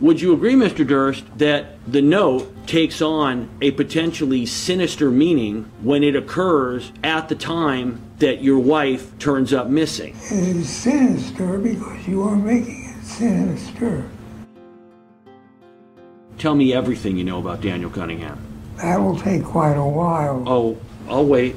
Would 0.00 0.20
you 0.20 0.32
agree, 0.32 0.54
Mr. 0.54 0.86
Durst, 0.86 1.24
that 1.38 1.76
the 1.90 2.00
note 2.00 2.54
takes 2.68 3.02
on 3.02 3.48
a 3.60 3.72
potentially 3.72 4.46
sinister 4.46 5.10
meaning 5.10 5.68
when 5.82 6.04
it 6.04 6.14
occurs 6.14 6.92
at 7.02 7.28
the 7.28 7.34
time 7.34 8.00
that 8.18 8.40
your 8.40 8.60
wife 8.60 9.18
turns 9.18 9.52
up 9.52 9.66
missing? 9.66 10.14
It 10.30 10.56
is 10.56 10.68
sinister 10.68 11.58
because 11.58 12.06
you 12.06 12.22
are 12.22 12.36
making 12.36 12.94
it 12.96 13.04
sinister. 13.04 14.08
Tell 16.38 16.54
me 16.54 16.72
everything 16.72 17.16
you 17.16 17.24
know 17.24 17.40
about 17.40 17.60
Daniel 17.60 17.90
Cunningham. 17.90 18.38
That 18.76 19.00
will 19.00 19.18
take 19.18 19.42
quite 19.42 19.74
a 19.74 19.84
while. 19.84 20.44
Oh, 20.46 20.78
I'll 21.08 21.26
wait. 21.26 21.56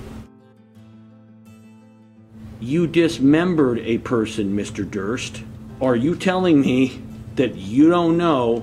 You 2.59 2.87
dismembered 2.87 3.77
a 3.79 3.99
person, 3.99 4.57
Mr. 4.57 4.89
Durst. 4.89 5.43
Are 5.79 5.95
you 5.95 6.15
telling 6.15 6.61
me 6.61 7.01
that 7.35 7.55
you 7.55 7.90
don't 7.90 8.17
know 8.17 8.59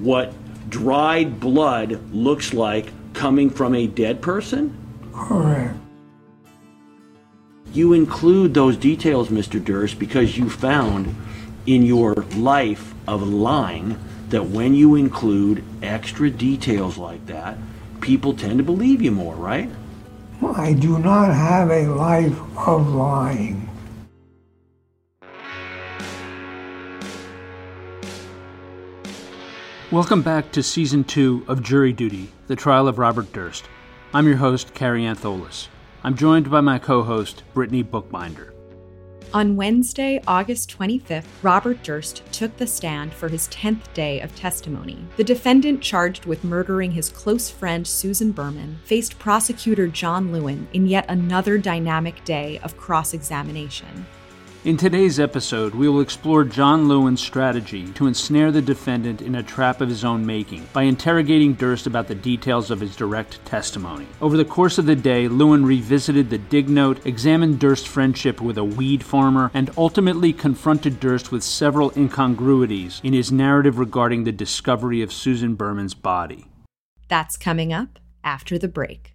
what 0.00 0.32
dried 0.70 1.40
blood 1.40 2.00
looks 2.12 2.52
like 2.52 2.92
coming 3.14 3.50
from 3.50 3.74
a 3.74 3.86
dead 3.86 4.20
person? 4.20 4.76
Correct. 5.12 5.74
You 7.72 7.92
include 7.92 8.54
those 8.54 8.76
details, 8.76 9.28
Mr. 9.28 9.62
Durst, 9.62 9.98
because 9.98 10.38
you 10.38 10.48
found 10.48 11.14
in 11.66 11.82
your 11.82 12.14
life 12.36 12.94
of 13.06 13.28
lying 13.28 13.98
that 14.30 14.46
when 14.46 14.74
you 14.74 14.94
include 14.94 15.62
extra 15.82 16.30
details 16.30 16.96
like 16.96 17.24
that, 17.26 17.58
people 18.00 18.34
tend 18.34 18.58
to 18.58 18.64
believe 18.64 19.02
you 19.02 19.10
more, 19.10 19.34
right? 19.34 19.70
I 20.42 20.72
do 20.72 20.98
not 20.98 21.34
have 21.34 21.70
a 21.70 21.88
life 21.88 22.38
of 22.56 22.88
lying. 22.94 23.67
Welcome 29.90 30.20
back 30.20 30.52
to 30.52 30.62
Season 30.62 31.02
2 31.02 31.46
of 31.48 31.62
Jury 31.62 31.94
Duty 31.94 32.30
The 32.46 32.54
Trial 32.54 32.88
of 32.88 32.98
Robert 32.98 33.32
Durst. 33.32 33.64
I'm 34.12 34.26
your 34.26 34.36
host, 34.36 34.74
Carrie 34.74 35.04
Antholis. 35.04 35.68
I'm 36.04 36.14
joined 36.14 36.50
by 36.50 36.60
my 36.60 36.78
co 36.78 37.02
host, 37.02 37.42
Brittany 37.54 37.82
Bookbinder. 37.82 38.52
On 39.32 39.56
Wednesday, 39.56 40.20
August 40.26 40.76
25th, 40.78 41.24
Robert 41.42 41.82
Durst 41.82 42.22
took 42.32 42.54
the 42.58 42.66
stand 42.66 43.14
for 43.14 43.30
his 43.30 43.48
10th 43.48 43.90
day 43.94 44.20
of 44.20 44.36
testimony. 44.36 45.06
The 45.16 45.24
defendant 45.24 45.80
charged 45.80 46.26
with 46.26 46.44
murdering 46.44 46.90
his 46.90 47.08
close 47.08 47.48
friend 47.48 47.86
Susan 47.86 48.32
Berman 48.32 48.80
faced 48.84 49.18
prosecutor 49.18 49.88
John 49.88 50.32
Lewin 50.32 50.68
in 50.74 50.86
yet 50.86 51.06
another 51.08 51.56
dynamic 51.56 52.22
day 52.26 52.58
of 52.62 52.76
cross 52.76 53.14
examination. 53.14 54.04
In 54.64 54.76
today's 54.76 55.20
episode, 55.20 55.72
we 55.72 55.88
will 55.88 56.00
explore 56.00 56.42
John 56.42 56.88
Lewin's 56.88 57.20
strategy 57.20 57.86
to 57.92 58.08
ensnare 58.08 58.50
the 58.50 58.60
defendant 58.60 59.22
in 59.22 59.36
a 59.36 59.42
trap 59.42 59.80
of 59.80 59.88
his 59.88 60.04
own 60.04 60.26
making 60.26 60.66
by 60.72 60.82
interrogating 60.82 61.54
Durst 61.54 61.86
about 61.86 62.08
the 62.08 62.16
details 62.16 62.72
of 62.72 62.80
his 62.80 62.96
direct 62.96 63.42
testimony. 63.46 64.08
Over 64.20 64.36
the 64.36 64.44
course 64.44 64.76
of 64.76 64.86
the 64.86 64.96
day, 64.96 65.28
Lewin 65.28 65.64
revisited 65.64 66.28
the 66.28 66.38
dig 66.38 66.68
note, 66.68 67.06
examined 67.06 67.60
Durst's 67.60 67.86
friendship 67.86 68.40
with 68.40 68.58
a 68.58 68.64
weed 68.64 69.04
farmer, 69.04 69.52
and 69.54 69.70
ultimately 69.76 70.32
confronted 70.32 70.98
Durst 70.98 71.30
with 71.30 71.44
several 71.44 71.92
incongruities 71.96 73.00
in 73.04 73.12
his 73.12 73.30
narrative 73.30 73.78
regarding 73.78 74.24
the 74.24 74.32
discovery 74.32 75.02
of 75.02 75.12
Susan 75.12 75.54
Berman's 75.54 75.94
body. 75.94 76.46
That's 77.06 77.36
coming 77.36 77.72
up 77.72 78.00
after 78.24 78.58
the 78.58 78.68
break. 78.68 79.14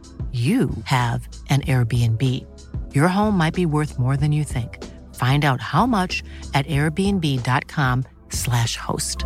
you 0.31 0.69
have 0.85 1.27
an 1.49 1.59
Airbnb. 1.61 2.45
Your 2.95 3.09
home 3.09 3.37
might 3.37 3.53
be 3.53 3.65
worth 3.65 3.99
more 3.99 4.15
than 4.15 4.31
you 4.31 4.45
think. 4.45 4.81
Find 5.15 5.43
out 5.43 5.59
how 5.59 5.85
much 5.85 6.23
at 6.53 6.65
airbnb.com/slash 6.67 8.77
host. 8.77 9.25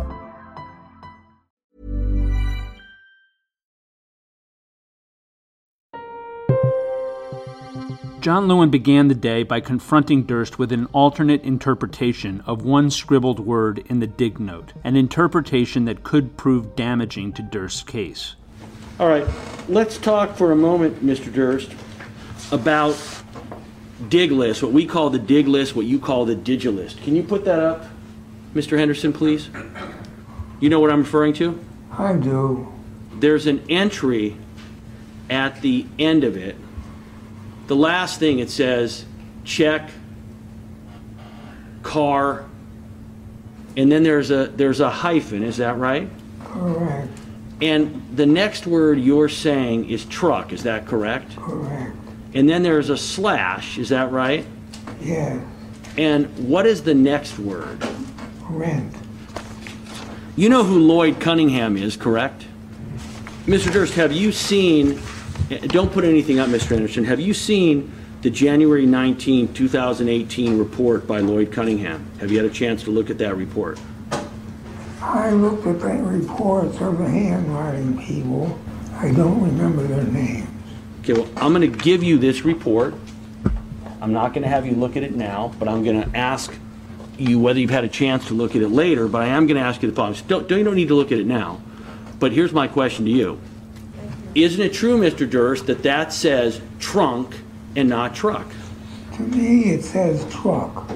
John 8.26 8.48
Lewin 8.48 8.70
began 8.70 9.06
the 9.06 9.14
day 9.14 9.44
by 9.44 9.60
confronting 9.60 10.24
Durst 10.24 10.58
with 10.58 10.72
an 10.72 10.86
alternate 10.86 11.44
interpretation 11.44 12.42
of 12.44 12.64
one 12.64 12.90
scribbled 12.90 13.38
word 13.38 13.84
in 13.88 14.00
the 14.00 14.08
dig 14.08 14.40
note, 14.40 14.72
an 14.82 14.96
interpretation 14.96 15.84
that 15.84 16.02
could 16.02 16.36
prove 16.36 16.74
damaging 16.74 17.32
to 17.34 17.42
Durst's 17.42 17.84
case. 17.84 18.34
All 18.98 19.08
right, 19.08 19.26
let's 19.68 19.98
talk 19.98 20.36
for 20.36 20.52
a 20.52 20.56
moment, 20.56 21.04
Mr. 21.04 21.30
Durst, 21.30 21.70
about 22.50 22.98
dig 24.08 24.32
list, 24.32 24.62
what 24.62 24.72
we 24.72 24.86
call 24.86 25.10
the 25.10 25.18
dig 25.18 25.48
list, 25.48 25.76
what 25.76 25.84
you 25.84 25.98
call 25.98 26.24
the 26.24 26.34
digilist. 26.34 27.02
Can 27.02 27.14
you 27.14 27.22
put 27.22 27.44
that 27.44 27.58
up, 27.58 27.84
Mr. 28.54 28.78
Henderson, 28.78 29.12
please? 29.12 29.50
You 30.60 30.70
know 30.70 30.80
what 30.80 30.90
I'm 30.90 31.00
referring 31.00 31.34
to? 31.34 31.62
I 31.92 32.14
do. 32.14 32.72
There's 33.12 33.46
an 33.46 33.66
entry 33.68 34.38
at 35.28 35.60
the 35.60 35.84
end 35.98 36.24
of 36.24 36.38
it. 36.38 36.56
The 37.66 37.76
last 37.76 38.18
thing 38.18 38.38
it 38.38 38.48
says, 38.48 39.04
check, 39.44 39.90
car, 41.82 42.46
and 43.76 43.92
then 43.92 44.04
there's 44.04 44.30
a 44.30 44.46
there's 44.46 44.80
a 44.80 44.88
hyphen, 44.88 45.42
is 45.42 45.58
that 45.58 45.76
right? 45.76 46.08
Correct. 46.42 47.10
And 47.60 48.06
the 48.14 48.26
next 48.26 48.66
word 48.66 49.00
you're 49.00 49.28
saying 49.28 49.88
is 49.88 50.04
truck, 50.04 50.52
is 50.52 50.62
that 50.64 50.86
correct? 50.86 51.36
Correct. 51.36 51.96
And 52.34 52.48
then 52.48 52.62
there's 52.62 52.90
a 52.90 52.98
slash, 52.98 53.78
is 53.78 53.88
that 53.88 54.12
right? 54.12 54.44
Yeah. 55.00 55.40
And 55.96 56.26
what 56.48 56.66
is 56.66 56.82
the 56.82 56.94
next 56.94 57.38
word? 57.38 57.82
Rent. 58.42 58.94
You 60.36 60.50
know 60.50 60.64
who 60.64 60.78
Lloyd 60.80 61.18
Cunningham 61.18 61.78
is, 61.78 61.96
correct? 61.96 62.44
Mr. 63.46 63.72
Durst, 63.72 63.94
have 63.94 64.12
you 64.12 64.32
seen, 64.32 65.00
eh, 65.50 65.66
don't 65.68 65.90
put 65.90 66.04
anything 66.04 66.38
up, 66.38 66.50
Mr. 66.50 66.72
Anderson, 66.72 67.04
have 67.04 67.20
you 67.20 67.32
seen 67.32 67.90
the 68.20 68.28
January 68.28 68.84
19, 68.84 69.54
2018 69.54 70.58
report 70.58 71.06
by 71.06 71.20
Lloyd 71.20 71.52
Cunningham? 71.52 72.10
Have 72.20 72.30
you 72.30 72.36
had 72.36 72.44
a 72.44 72.52
chance 72.52 72.82
to 72.82 72.90
look 72.90 73.08
at 73.08 73.16
that 73.18 73.34
report? 73.36 73.78
I 75.06 75.30
looked 75.30 75.66
at 75.66 75.78
the 75.80 75.86
reports 75.86 76.80
of 76.80 76.98
the 76.98 77.08
handwriting 77.08 77.96
people. 78.04 78.58
I 78.96 79.12
don't 79.12 79.40
remember 79.40 79.84
their 79.84 80.02
names. 80.02 80.48
Okay, 81.00 81.12
well, 81.12 81.28
I'm 81.36 81.52
going 81.54 81.70
to 81.70 81.78
give 81.78 82.02
you 82.02 82.18
this 82.18 82.44
report. 82.44 82.92
I'm 84.00 84.12
not 84.12 84.34
going 84.34 84.42
to 84.42 84.48
have 84.48 84.66
you 84.66 84.72
look 84.72 84.96
at 84.96 85.04
it 85.04 85.14
now, 85.14 85.52
but 85.60 85.68
I'm 85.68 85.84
going 85.84 86.02
to 86.02 86.16
ask 86.18 86.52
you 87.18 87.38
whether 87.38 87.60
you've 87.60 87.70
had 87.70 87.84
a 87.84 87.88
chance 87.88 88.26
to 88.26 88.34
look 88.34 88.56
at 88.56 88.62
it 88.62 88.68
later, 88.68 89.06
but 89.06 89.22
I 89.22 89.28
am 89.28 89.46
going 89.46 89.56
to 89.56 89.62
ask 89.62 89.80
you 89.80 89.88
the 89.88 89.94
following. 89.94 90.18
Don't, 90.26 90.48
don't, 90.48 90.58
you 90.58 90.64
don't 90.64 90.74
need 90.74 90.88
to 90.88 90.96
look 90.96 91.12
at 91.12 91.18
it 91.18 91.26
now, 91.26 91.60
but 92.18 92.32
here's 92.32 92.52
my 92.52 92.66
question 92.66 93.04
to 93.04 93.10
you. 93.10 93.40
Isn't 94.34 94.60
it 94.60 94.72
true, 94.72 94.98
Mr. 94.98 95.28
Durst, 95.30 95.66
that 95.66 95.84
that 95.84 96.12
says 96.12 96.60
trunk 96.80 97.36
and 97.76 97.88
not 97.88 98.16
truck? 98.16 98.52
To 99.14 99.22
me, 99.22 99.70
it 99.70 99.84
says 99.84 100.26
truck. 100.34 100.90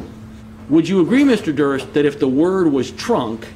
Would 0.69 0.89
you 0.89 1.01
agree, 1.01 1.23
Mr. 1.23 1.55
Durst, 1.55 1.95
that 1.95 2.05
if 2.05 2.19
the 2.19 2.29
word 2.29 2.73
was 2.73 2.91
trunk, 2.91 3.47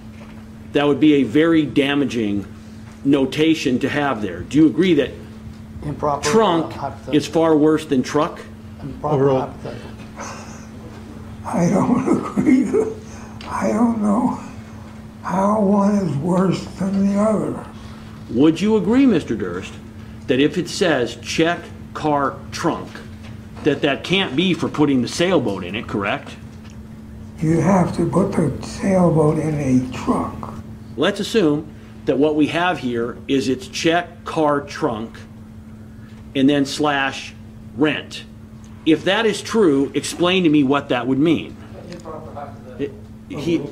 that 0.75 0.87
would 0.87 1.01
be 1.01 1.15
a 1.15 1.23
very 1.23 1.65
damaging 1.65 2.47
notation 3.05 3.79
to 3.79 3.89
have 3.89 4.21
there? 4.21 4.41
Do 4.41 4.59
you 4.59 4.67
agree 4.67 4.95
that 4.95 5.11
Improper. 5.85 6.29
trunk 6.29 6.67
uh, 6.67 6.79
hypothetical. 6.79 7.15
is 7.17 7.27
far 7.27 7.57
worse 7.57 7.87
than 7.87 8.03
truck? 8.03 8.41
Improper 8.83 9.15
Overall. 9.17 9.41
hypothetical. 9.41 9.91
I 11.47 11.69
don't 11.71 12.27
agree. 12.39 12.93
I 13.49 13.69
don't 13.69 14.03
know 14.03 14.41
how 15.23 15.61
one 15.61 15.95
is 15.97 16.17
worse 16.19 16.65
than 16.79 17.07
the 17.07 17.21
other. 17.21 17.65
Would 18.31 18.61
you 18.61 18.77
agree, 18.77 19.05
Mr. 19.05 19.39
Durst, 19.39 19.73
that 20.27 20.41
if 20.41 20.59
it 20.59 20.69
says 20.69 21.17
check 21.17 21.61
car 21.93 22.37
trunk, 22.51 22.89
that 23.63 23.81
that 23.83 24.03
can't 24.03 24.35
be 24.35 24.55
for 24.55 24.69
putting 24.69 25.03
the 25.03 25.09
sailboat 25.09 25.65
in 25.65 25.75
it, 25.75 25.87
correct? 25.87 26.37
You 27.39 27.61
have 27.61 27.95
to 27.97 28.09
put 28.09 28.33
the 28.33 28.67
sailboat 28.67 29.39
in 29.39 29.55
a 29.55 29.93
truck. 29.93 30.55
Let's 30.97 31.21
assume 31.21 31.73
that 32.07 32.19
what 32.19 32.37
we 32.37 32.49
have 32.49 32.79
here 32.79 33.17
is 33.29 33.49
it's 33.49 33.67
check 33.67 34.25
car 34.25 34.61
trunk 34.61 35.17
and 36.35 36.49
then 36.49 36.67
slash 36.67 37.35
rent. 37.77 38.25
If 38.87 39.05
that 39.05 39.25
is 39.27 39.41
true, 39.41 39.91
explain 39.95 40.45
to 40.45 40.51
me 40.51 40.63
what 40.63 40.91
that 40.91 41.07
would 41.07 41.19
mean. 41.19 41.57
It- 42.79 42.93
he, 43.31 43.63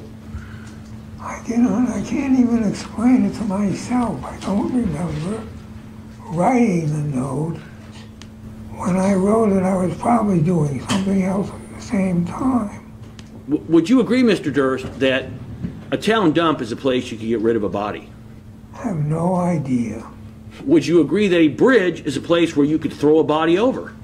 I 1.21 1.41
cannot, 1.47 1.91
I 1.91 2.03
can't 2.03 2.39
even 2.41 2.65
explain 2.69 3.27
it 3.27 3.35
to 3.35 3.43
myself. 3.45 4.25
I 4.25 4.37
don't 4.41 4.73
remember 4.75 5.47
writing 6.31 6.87
the 6.89 7.17
note. 7.17 7.59
When 8.71 8.97
I 8.97 9.15
wrote 9.15 9.53
it, 9.53 9.63
I 9.63 9.77
was 9.77 9.95
probably 9.99 10.41
doing 10.41 10.81
something 10.89 11.23
else 11.23 11.51
at 11.51 11.75
the 11.77 11.81
same 11.83 12.25
time. 12.25 12.91
w- 13.49 13.63
would 13.69 13.89
you 13.91 14.01
agree, 14.01 14.23
Mr. 14.23 14.53
Durst, 14.53 14.87
that 14.99 15.27
a 15.93 15.97
town 15.99 16.33
dump 16.33 16.63
is 16.63 16.73
a 16.73 16.77
place 16.77 17.13
you 17.13 17.19
can 17.19 17.29
get 17.29 17.41
rid 17.41 17.55
of 17.55 17.63
a 17.63 17.69
body? 17.69 18.09
I 18.75 18.79
have 18.79 18.97
no 18.97 19.37
idea. 19.37 20.03
Would 20.65 20.87
you 20.87 21.03
agree 21.03 21.29
that 21.29 21.37
a 21.37 21.49
bridge 21.49 22.01
is 22.07 22.17
a 22.17 22.21
place 22.21 22.57
where 22.57 22.65
you 22.65 22.79
could 22.79 22.95
throw 22.95 23.19
a 23.19 23.25
body 23.25 23.59
over? 23.59 23.95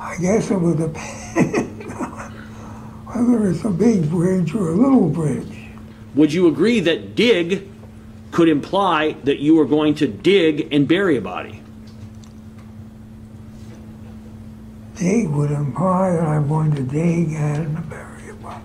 I 0.00 0.16
guess 0.16 0.50
it 0.50 0.60
would 0.60 0.78
depend 0.78 1.92
on 1.92 2.32
whether 3.06 3.48
it's 3.48 3.64
a 3.64 3.70
big 3.70 4.10
bridge 4.10 4.52
or 4.52 4.70
a 4.70 4.72
little 4.72 5.08
bridge. 5.08 5.68
Would 6.16 6.32
you 6.32 6.48
agree 6.48 6.80
that 6.80 7.14
dig 7.14 7.68
could 8.32 8.48
imply 8.48 9.12
that 9.22 9.38
you 9.38 9.54
were 9.54 9.64
going 9.64 9.94
to 9.96 10.08
dig 10.08 10.72
and 10.74 10.88
bury 10.88 11.16
a 11.16 11.20
body? 11.20 11.62
Dig 14.96 15.28
would 15.28 15.52
imply 15.52 16.10
that 16.10 16.26
I'm 16.26 16.48
going 16.48 16.74
to 16.74 16.82
dig 16.82 17.32
and 17.32 17.88
bury 17.88 18.30
a 18.30 18.34
body. 18.34 18.64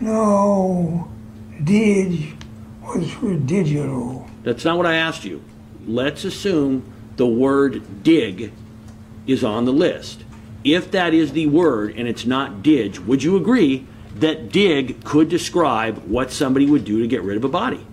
No, 0.00 1.10
dig 1.64 2.36
was 2.82 3.10
for 3.12 3.34
digital. 3.34 4.28
That's 4.42 4.64
not 4.64 4.76
what 4.76 4.86
I 4.86 4.94
asked 4.94 5.24
you. 5.24 5.42
Let's 5.86 6.24
assume 6.24 6.90
the 7.16 7.26
word 7.26 8.02
dig 8.02 8.52
is 9.26 9.44
on 9.44 9.64
the 9.64 9.72
list. 9.72 10.24
If 10.64 10.90
that 10.90 11.14
is 11.14 11.32
the 11.32 11.46
word 11.46 11.94
and 11.96 12.08
it's 12.08 12.26
not 12.26 12.62
dig, 12.62 12.98
would 12.98 13.22
you 13.22 13.36
agree 13.36 13.86
that 14.16 14.50
dig 14.50 15.04
could 15.04 15.28
describe 15.28 15.98
what 16.04 16.32
somebody 16.32 16.66
would 16.66 16.84
do 16.84 17.00
to 17.00 17.06
get 17.06 17.22
rid 17.22 17.36
of 17.36 17.44
a 17.44 17.48
body? 17.48 17.86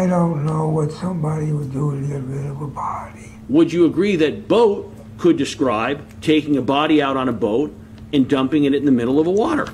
I 0.00 0.06
don't 0.06 0.46
know 0.46 0.66
what 0.66 0.90
somebody 0.92 1.52
would 1.52 1.74
do 1.74 1.90
to 1.90 2.06
get 2.06 2.22
rid 2.22 2.46
of 2.46 2.62
a 2.62 2.66
body. 2.66 3.32
Would 3.50 3.70
you 3.70 3.84
agree 3.84 4.16
that 4.16 4.48
boat 4.48 4.90
could 5.18 5.36
describe 5.36 6.22
taking 6.22 6.56
a 6.56 6.62
body 6.62 7.02
out 7.02 7.18
on 7.18 7.28
a 7.28 7.34
boat 7.34 7.76
and 8.10 8.26
dumping 8.26 8.64
it 8.64 8.74
in 8.74 8.86
the 8.86 8.92
middle 8.92 9.20
of 9.20 9.26
a 9.26 9.30
water? 9.30 9.68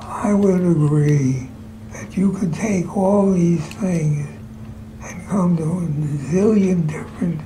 I 0.00 0.32
would 0.32 0.60
agree 0.60 1.48
that 1.90 2.16
you 2.16 2.30
could 2.30 2.54
take 2.54 2.96
all 2.96 3.32
these 3.32 3.66
things 3.74 4.28
and 5.02 5.26
come 5.26 5.56
to 5.56 5.64
a 5.64 5.88
zillion 6.30 6.86
different 6.86 7.40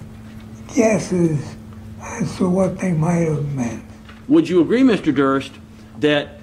guesses 0.75 1.57
as 2.03 2.37
to 2.37 2.47
what 2.47 2.79
they 2.79 2.93
might 2.93 3.27
have 3.27 3.55
meant. 3.55 3.85
Would 4.29 4.51
you 4.51 4.61
agree, 4.61 4.83
Mr. 4.83 5.15
Durst, 5.15 5.53
that 6.01 6.41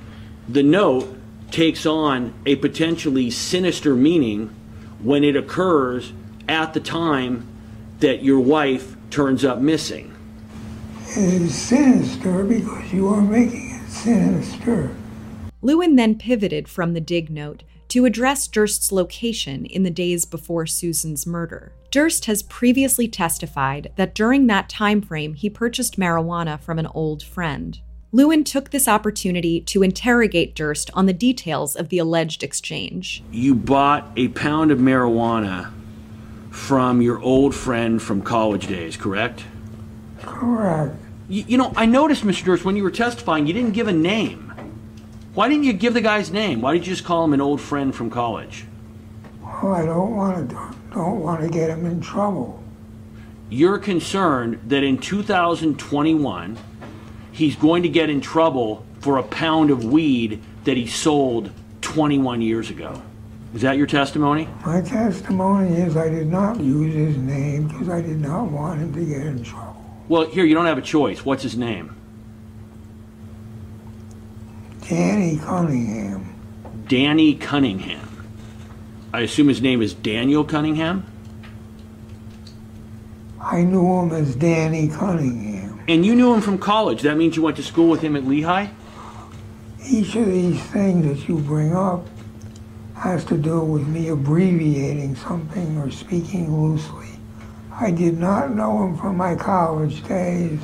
the 0.49 0.63
note 0.63 1.15
takes 1.51 1.85
on 1.85 2.33
a 2.47 2.55
potentially 2.55 3.29
sinister 3.29 3.93
meaning 3.93 4.49
when 5.01 5.24
it 5.24 5.36
occurs 5.36 6.13
at 6.47 6.74
the 6.74 6.80
time 6.80 7.47
that 8.00 8.24
your 8.24 8.39
wife 8.39 8.95
turns 9.09 9.45
up 9.45 9.59
missing? 9.59 10.13
It 11.18 11.42
is 11.42 11.56
sinister 11.56 12.44
because 12.44 12.92
you 12.92 13.07
are 13.07 13.21
making 13.21 13.75
it 13.75 13.89
sinister. 13.89 14.95
Lewin 15.62 15.95
then 15.95 16.15
pivoted 16.15 16.68
from 16.68 16.94
the 16.94 17.01
dig 17.01 17.30
note 17.30 17.63
to 17.88 18.06
address 18.06 18.47
Durst's 18.47 18.92
location 18.92 19.65
in 19.65 19.83
the 19.83 19.89
days 19.89 20.25
before 20.25 20.65
Susan's 20.65 21.25
murder. 21.25 21.71
Durst 21.92 22.25
has 22.25 22.44
previously 22.44 23.07
testified 23.07 23.92
that 23.95 24.13
during 24.13 24.47
that 24.47 24.68
time 24.68 25.01
frame 25.01 25.33
he 25.33 25.50
purchased 25.50 25.97
marijuana 25.97 26.59
from 26.59 26.77
an 26.77 26.88
old 26.88 27.24
friend. 27.24 27.80
Lewin 28.15 28.45
took 28.45 28.69
this 28.69 28.88
opportunity 28.88 29.59
to 29.59 29.83
interrogate 29.83 30.56
Durst 30.56 30.89
on 30.94 31.06
the 31.06 31.12
details 31.12 31.75
of 31.75 31.89
the 31.89 31.97
alleged 31.97 32.44
exchange. 32.44 33.21
You 33.29 33.53
bought 33.53 34.09
a 34.15 34.29
pound 34.29 34.71
of 34.71 34.79
marijuana 34.79 35.73
from 36.50 37.01
your 37.01 37.19
old 37.19 37.53
friend 37.53 38.01
from 38.01 38.21
college 38.21 38.67
days, 38.67 38.95
correct? 38.95 39.44
Correct. 40.21 40.95
You, 41.27 41.44
you 41.45 41.57
know, 41.57 41.73
I 41.75 41.85
noticed, 41.85 42.23
Mr. 42.23 42.45
Durst, 42.45 42.63
when 42.63 42.77
you 42.77 42.83
were 42.83 42.91
testifying, 42.91 43.47
you 43.47 43.53
didn't 43.53 43.73
give 43.73 43.89
a 43.89 43.91
name. 43.91 44.53
Why 45.33 45.50
didn't 45.50 45.65
you 45.65 45.73
give 45.73 45.94
the 45.94 46.00
guy's 46.00 46.31
name? 46.31 46.61
Why 46.61 46.71
did 46.71 46.88
you 46.88 46.94
just 46.94 47.03
call 47.03 47.25
him 47.25 47.33
an 47.33 47.41
old 47.41 47.59
friend 47.59 47.94
from 47.94 48.09
college? 48.09 48.63
Well, 49.41 49.73
I 49.73 49.85
don't 49.85 50.15
want 50.15 50.50
to 50.51 50.75
don't 50.94 51.19
want 51.19 51.41
to 51.41 51.50
get 51.50 51.69
him 51.69 51.85
in 51.85 52.00
trouble. 52.00 52.63
You're 53.50 53.77
concerned 53.77 54.61
that 54.68 54.83
in 54.83 55.00
2021, 55.00 56.57
he's 57.35 57.57
going 57.57 57.83
to 57.83 57.89
get 57.89 58.09
in 58.09 58.21
trouble 58.21 58.85
for 59.01 59.17
a 59.17 59.23
pound 59.23 59.69
of 59.69 59.83
weed 59.83 60.41
that 60.63 60.77
he 60.77 60.87
sold 60.87 61.51
21 61.81 62.41
years 62.41 62.69
ago. 62.69 63.01
Is 63.53 63.61
that 63.61 63.77
your 63.77 63.87
testimony? 63.87 64.47
My 64.65 64.81
testimony 64.81 65.75
is 65.75 65.97
I 65.97 66.09
did 66.09 66.27
not 66.27 66.59
use 66.59 66.93
his 66.93 67.17
name 67.17 67.67
because 67.67 67.89
I 67.89 68.01
did 68.01 68.21
not 68.21 68.49
want 68.49 68.79
him 68.79 68.93
to 68.93 69.05
get 69.05 69.27
in 69.27 69.43
trouble. 69.43 69.83
Well, 70.07 70.25
here, 70.25 70.45
you 70.45 70.55
don't 70.55 70.65
have 70.65 70.77
a 70.77 70.81
choice. 70.81 71.25
What's 71.25 71.43
his 71.43 71.57
name? 71.57 71.93
Danny 74.87 75.37
Cunningham. 75.37 76.35
Danny 76.87 77.35
Cunningham. 77.35 78.27
I 79.13 79.21
assume 79.21 79.49
his 79.49 79.61
name 79.61 79.81
is 79.81 79.93
Daniel 79.93 80.43
Cunningham? 80.45 81.05
I 83.41 83.61
knew 83.63 83.99
him 83.99 84.11
as 84.11 84.35
Danny 84.35 84.87
Cunningham. 84.87 85.55
And 85.87 86.05
you 86.05 86.15
knew 86.15 86.33
him 86.33 86.41
from 86.41 86.57
college. 86.57 87.03
That 87.03 87.15
means 87.15 87.35
you 87.35 87.43
went 87.43 87.57
to 87.57 87.63
school 87.63 87.89
with 87.89 88.01
him 88.01 88.15
at 88.15 88.25
Lehigh? 88.25 88.67
Each 89.87 90.15
of 90.15 90.25
these 90.25 90.59
things 90.63 91.05
that 91.05 91.29
you 91.29 91.37
bring 91.37 91.75
up 91.75 92.07
has 92.95 93.23
to 93.25 93.37
do 93.37 93.59
with 93.59 93.87
me 93.87 94.07
abbreviating 94.07 95.15
something 95.15 95.77
or 95.77 95.91
speaking 95.91 96.59
loosely. 96.59 97.09
I 97.71 97.91
did 97.91 98.17
not 98.17 98.55
know 98.55 98.83
him 98.83 98.97
from 98.97 99.17
my 99.17 99.35
college 99.35 100.03
days. 100.07 100.59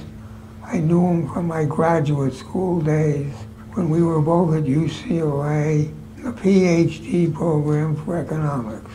I 0.65 0.79
knew 0.79 1.05
him 1.05 1.31
from 1.31 1.45
my 1.45 1.65
graduate 1.65 2.33
school 2.33 2.81
days 2.81 3.33
when 3.73 3.89
we 3.89 4.01
were 4.01 4.21
both 4.21 4.55
at 4.55 4.63
UCLA, 4.63 5.93
the 6.17 6.31
PhD 6.31 7.31
program 7.31 7.95
for 7.95 8.17
economics. 8.17 8.91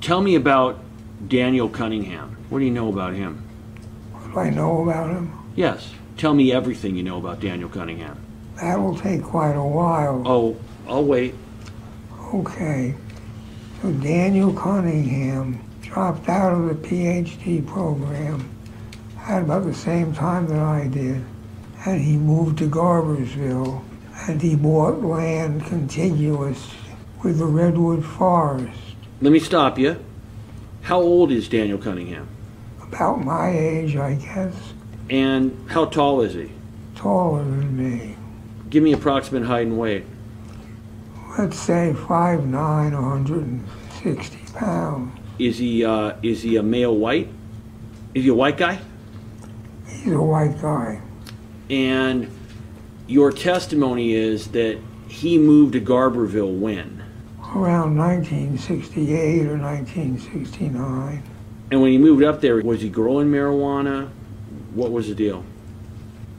Tell 0.00 0.22
me 0.22 0.34
about 0.34 0.80
Daniel 1.28 1.68
Cunningham. 1.68 2.36
What 2.48 2.60
do 2.60 2.64
you 2.64 2.70
know 2.70 2.88
about 2.88 3.14
him? 3.14 3.44
Do 4.32 4.38
I 4.38 4.50
know 4.50 4.82
about 4.82 5.10
him? 5.10 5.32
Yes. 5.56 5.92
Tell 6.16 6.34
me 6.34 6.52
everything 6.52 6.96
you 6.96 7.02
know 7.02 7.18
about 7.18 7.40
Daniel 7.40 7.68
Cunningham. 7.68 8.18
That 8.60 8.80
will 8.80 8.96
take 8.96 9.22
quite 9.22 9.56
a 9.56 9.64
while. 9.64 10.22
Oh, 10.26 10.56
I'll 10.86 11.04
wait. 11.04 11.34
Okay. 12.34 12.94
So 13.80 13.90
Daniel 13.92 14.52
Cunningham 14.52 15.64
dropped 15.82 16.28
out 16.28 16.52
of 16.52 16.68
the 16.68 16.88
PhD 16.88 17.66
program 17.66 18.48
at 19.18 19.42
about 19.42 19.64
the 19.64 19.74
same 19.74 20.12
time 20.12 20.46
that 20.48 20.60
I 20.60 20.86
did. 20.86 21.24
And 21.86 22.00
he 22.00 22.16
moved 22.16 22.58
to 22.58 22.68
Garberville 22.68 23.82
and 24.28 24.40
he 24.40 24.54
bought 24.54 25.02
land 25.02 25.64
contiguous 25.64 26.72
with 27.24 27.38
the 27.38 27.46
Redwood 27.46 28.04
Forest. 28.04 28.78
Let 29.20 29.32
me 29.32 29.40
stop 29.40 29.78
you. 29.78 30.04
How 30.82 31.00
old 31.00 31.32
is 31.32 31.48
Daniel 31.48 31.78
Cunningham? 31.78 32.28
About 32.92 33.24
my 33.24 33.50
age, 33.50 33.96
I 33.96 34.14
guess. 34.14 34.54
And 35.08 35.70
how 35.70 35.86
tall 35.86 36.22
is 36.22 36.34
he? 36.34 36.50
Taller 36.96 37.44
than 37.44 37.76
me. 37.76 38.16
Give 38.68 38.82
me 38.82 38.92
approximate 38.92 39.44
height 39.44 39.66
and 39.66 39.78
weight. 39.78 40.04
Let's 41.38 41.58
say 41.58 41.94
5'9", 41.96 42.50
160 42.50 44.38
pounds. 44.54 45.18
Is 45.38 45.58
he 45.58 45.84
uh, 45.84 46.16
is 46.22 46.42
he 46.42 46.56
a 46.56 46.62
male 46.62 46.94
white? 46.94 47.28
Is 48.12 48.24
he 48.24 48.30
a 48.30 48.34
white 48.34 48.56
guy? 48.56 48.80
He's 49.86 50.12
a 50.12 50.20
white 50.20 50.60
guy. 50.60 51.00
And 51.70 52.30
your 53.06 53.30
testimony 53.30 54.14
is 54.14 54.48
that 54.48 54.78
he 55.08 55.38
moved 55.38 55.72
to 55.74 55.80
Garberville 55.80 56.58
when? 56.58 57.04
Around 57.54 57.96
1968 57.96 59.46
or 59.46 59.56
1969. 59.56 61.22
And 61.70 61.80
when 61.80 61.92
he 61.92 61.98
moved 61.98 62.22
up 62.22 62.40
there, 62.40 62.56
was 62.62 62.80
he 62.82 62.88
growing 62.88 63.28
marijuana? 63.30 64.08
What 64.74 64.90
was 64.90 65.08
the 65.08 65.14
deal? 65.14 65.44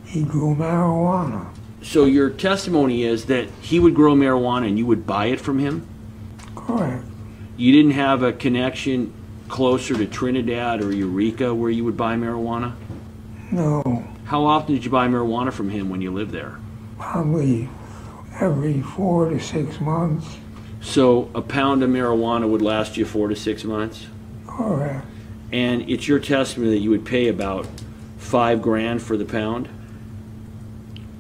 He 0.05 0.23
grew 0.23 0.55
marijuana. 0.55 1.47
So 1.81 2.05
your 2.05 2.29
testimony 2.29 3.03
is 3.03 3.25
that 3.25 3.47
he 3.61 3.79
would 3.79 3.95
grow 3.95 4.13
marijuana 4.13 4.67
and 4.67 4.77
you 4.77 4.85
would 4.85 5.07
buy 5.07 5.27
it 5.27 5.39
from 5.39 5.59
him? 5.59 5.87
Correct. 6.55 7.05
You 7.57 7.71
didn't 7.71 7.91
have 7.91 8.23
a 8.23 8.33
connection 8.33 9.13
closer 9.47 9.95
to 9.95 10.05
Trinidad 10.05 10.81
or 10.81 10.93
Eureka 10.93 11.53
where 11.53 11.69
you 11.71 11.83
would 11.85 11.97
buy 11.97 12.15
marijuana? 12.15 12.73
No, 13.51 14.07
How 14.25 14.45
often 14.45 14.75
did 14.75 14.85
you 14.85 14.91
buy 14.91 15.07
marijuana 15.07 15.51
from 15.51 15.69
him 15.69 15.89
when 15.89 16.01
you 16.01 16.11
lived 16.11 16.31
there? 16.31 16.57
probably 16.97 17.67
every 18.39 18.79
four 18.81 19.27
to 19.29 19.39
six 19.39 19.81
months. 19.81 20.37
So 20.81 21.29
a 21.33 21.41
pound 21.41 21.81
of 21.83 21.89
marijuana 21.89 22.47
would 22.47 22.61
last 22.61 22.95
you 22.95 23.05
four 23.05 23.27
to 23.27 23.35
six 23.35 23.63
months? 23.63 24.05
Correct. 24.47 25.05
And 25.51 25.89
it's 25.89 26.07
your 26.07 26.19
testimony 26.19 26.71
that 26.71 26.79
you 26.79 26.91
would 26.91 27.05
pay 27.05 27.27
about 27.27 27.67
five 28.17 28.61
grand 28.61 29.01
for 29.01 29.17
the 29.17 29.25
pound? 29.25 29.67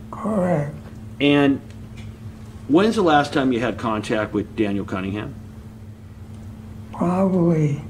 Correct. 0.09 0.73
And 1.19 1.59
when's 2.67 2.95
the 2.95 3.01
last 3.01 3.33
time 3.33 3.51
you 3.51 3.59
had 3.59 3.77
contact 3.77 4.33
with 4.33 4.55
Daniel 4.55 4.85
Cunningham? 4.85 5.35
Probably 6.93 7.81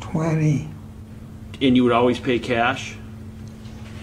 20. 0.00 0.68
And 1.62 1.76
you 1.76 1.84
would 1.84 1.92
always 1.92 2.18
pay 2.18 2.38
cash? 2.38 2.96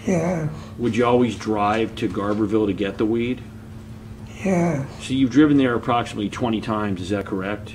Yes. 0.06 0.50
Would 0.78 0.96
you 0.96 1.04
always 1.04 1.36
drive 1.36 1.94
to 1.96 2.08
Garberville 2.08 2.66
to 2.66 2.72
get 2.72 2.98
the 2.98 3.06
weed? 3.06 3.42
Yeah. 4.44 4.86
So 5.00 5.14
you've 5.14 5.30
driven 5.30 5.56
there 5.56 5.74
approximately 5.74 6.28
20 6.28 6.60
times, 6.60 7.00
is 7.00 7.10
that 7.10 7.26
correct? 7.26 7.74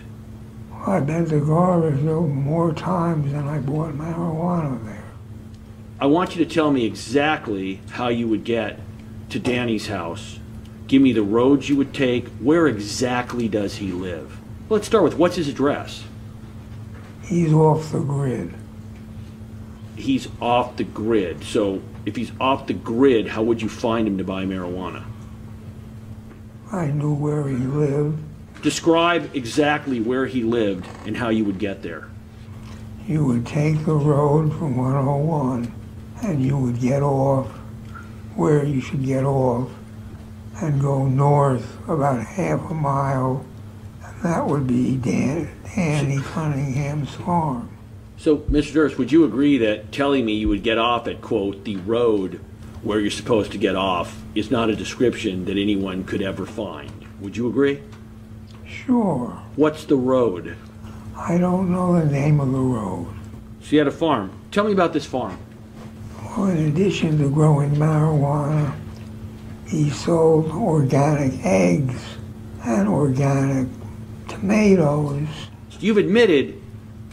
I've 0.86 1.08
been 1.08 1.26
to 1.30 1.36
Garberville 1.36 2.30
more 2.30 2.74
times 2.74 3.32
than 3.32 3.48
I 3.48 3.60
bought 3.60 3.94
marijuana 3.94 4.84
there. 4.86 5.04
I 6.00 6.06
want 6.06 6.36
you 6.36 6.46
to 6.46 6.54
tell 6.54 6.72
me 6.72 6.86
exactly 6.86 7.82
how 7.92 8.10
you 8.10 8.28
would 8.28 8.44
get 8.44 8.80
to 9.30 9.40
Danny's 9.40 9.88
house. 9.88 10.40
Give 10.88 11.02
me 11.02 11.12
the 11.12 11.24
roads 11.24 11.68
you 11.68 11.76
would 11.76 11.94
take. 11.94 12.28
Where 12.40 12.68
exactly 12.68 13.48
does 13.48 13.78
he 13.78 13.92
live? 13.92 14.38
Let's 14.70 14.88
start 14.88 15.04
with 15.04 15.16
what's 15.18 15.36
his 15.36 15.50
address? 15.50 16.04
He's 17.24 17.52
off 17.52 17.92
the 17.92 18.00
grid. 18.00 18.54
He's 19.96 20.28
off 20.40 20.78
the 20.78 20.84
grid. 20.84 21.44
So 21.44 21.82
if 22.08 22.16
he's 22.16 22.32
off 22.40 22.68
the 22.68 22.74
grid, 22.74 23.28
how 23.28 23.44
would 23.44 23.62
you 23.62 23.68
find 23.68 24.08
him 24.08 24.18
to 24.18 24.24
buy 24.24 24.46
marijuana? 24.46 25.04
I 26.72 26.88
knew 26.88 27.14
where 27.14 27.46
he 27.50 27.58
lived. 27.58 28.24
Describe 28.62 29.36
exactly 29.36 30.00
where 30.00 30.26
he 30.26 30.42
lived 30.42 30.88
and 31.06 31.18
how 31.18 31.28
you 31.28 31.44
would 31.44 31.60
get 31.60 31.84
there. 31.84 32.08
You 33.06 33.26
would 33.26 33.46
take 33.46 33.84
the 33.84 33.94
road 33.94 34.54
from 34.58 34.78
101 34.78 35.74
and 36.24 36.46
you 36.46 36.58
would 36.58 36.80
get 36.80 37.04
off 37.04 37.48
where 38.36 38.64
you 38.64 38.80
should 38.80 39.04
get 39.06 39.26
off 39.26 39.70
and 40.62 40.80
go 40.80 41.06
north 41.08 41.78
about 41.90 42.26
half 42.26 42.72
a 42.72 42.74
mile, 42.74 43.46
and 44.02 44.24
that 44.24 44.48
would 44.48 44.66
be 44.66 44.96
Dan, 44.96 45.50
Danny 45.76 46.20
Cunningham's 46.20 47.14
farm. 47.16 47.77
So, 48.18 48.38
Mr. 48.38 48.74
Durst, 48.74 48.98
would 48.98 49.12
you 49.12 49.26
agree 49.26 49.60
that 49.60 49.92
telling 49.92 50.26
me 50.26 50.34
you 50.34 50.50
would 50.50 50.64
get 50.64 50.80
off 50.80 51.08
at, 51.08 51.22
quote, 51.22 51.64
the 51.64 51.76
road 51.78 52.42
where 52.82 53.00
you're 53.00 53.12
supposed 53.12 53.52
to 53.52 53.60
get 53.60 53.76
off 53.76 54.20
is 54.34 54.50
not 54.50 54.72
a 54.72 54.76
description 54.76 55.46
that 55.46 55.58
anyone 55.58 56.04
could 56.04 56.24
ever 56.24 56.46
find? 56.46 56.92
Would 57.22 57.38
you 57.38 57.48
agree? 57.48 57.82
Sure. 58.66 59.40
What's 59.56 59.86
the 59.86 59.96
road? 59.96 60.56
I 61.16 61.38
don't 61.38 61.72
know 61.72 62.00
the 62.00 62.12
name 62.12 62.40
of 62.40 62.52
the 62.52 62.58
road. 62.58 63.08
So 63.62 63.72
you 63.72 63.80
had 63.80 63.88
a 63.88 63.92
farm. 63.92 64.32
Tell 64.52 64.64
me 64.64 64.72
about 64.72 64.94
this 64.94 65.06
farm. 65.06 65.38
Well, 66.24 66.48
in 66.48 66.70
addition 66.70 67.20
to 67.20 67.30
growing 67.30 67.72
marijuana, 67.72 68.74
he 69.68 69.92
sold 69.92 70.50
organic 70.52 71.34
eggs 71.46 72.02
and 72.64 72.88
organic 72.88 73.68
tomatoes. 74.28 75.28
You've 75.80 75.98
admitted 75.98 76.57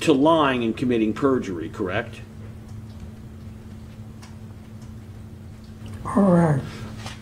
to 0.04 0.12
lying 0.12 0.62
and 0.62 0.76
committing 0.76 1.14
perjury, 1.14 1.70
correct? 1.70 2.20
Correct. 6.04 6.62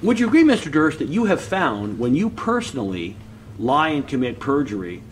Would 0.02 0.18
you 0.18 0.26
agree, 0.26 0.42
Mr. 0.42 0.70
Durst, 0.70 0.98
that 0.98 1.08
you 1.08 1.26
have 1.26 1.40
found 1.40 2.00
when 2.00 2.16
you 2.16 2.28
personally 2.28 3.16
lie 3.56 3.90
and 3.90 4.06
commit 4.06 4.40
perjury 4.40 5.02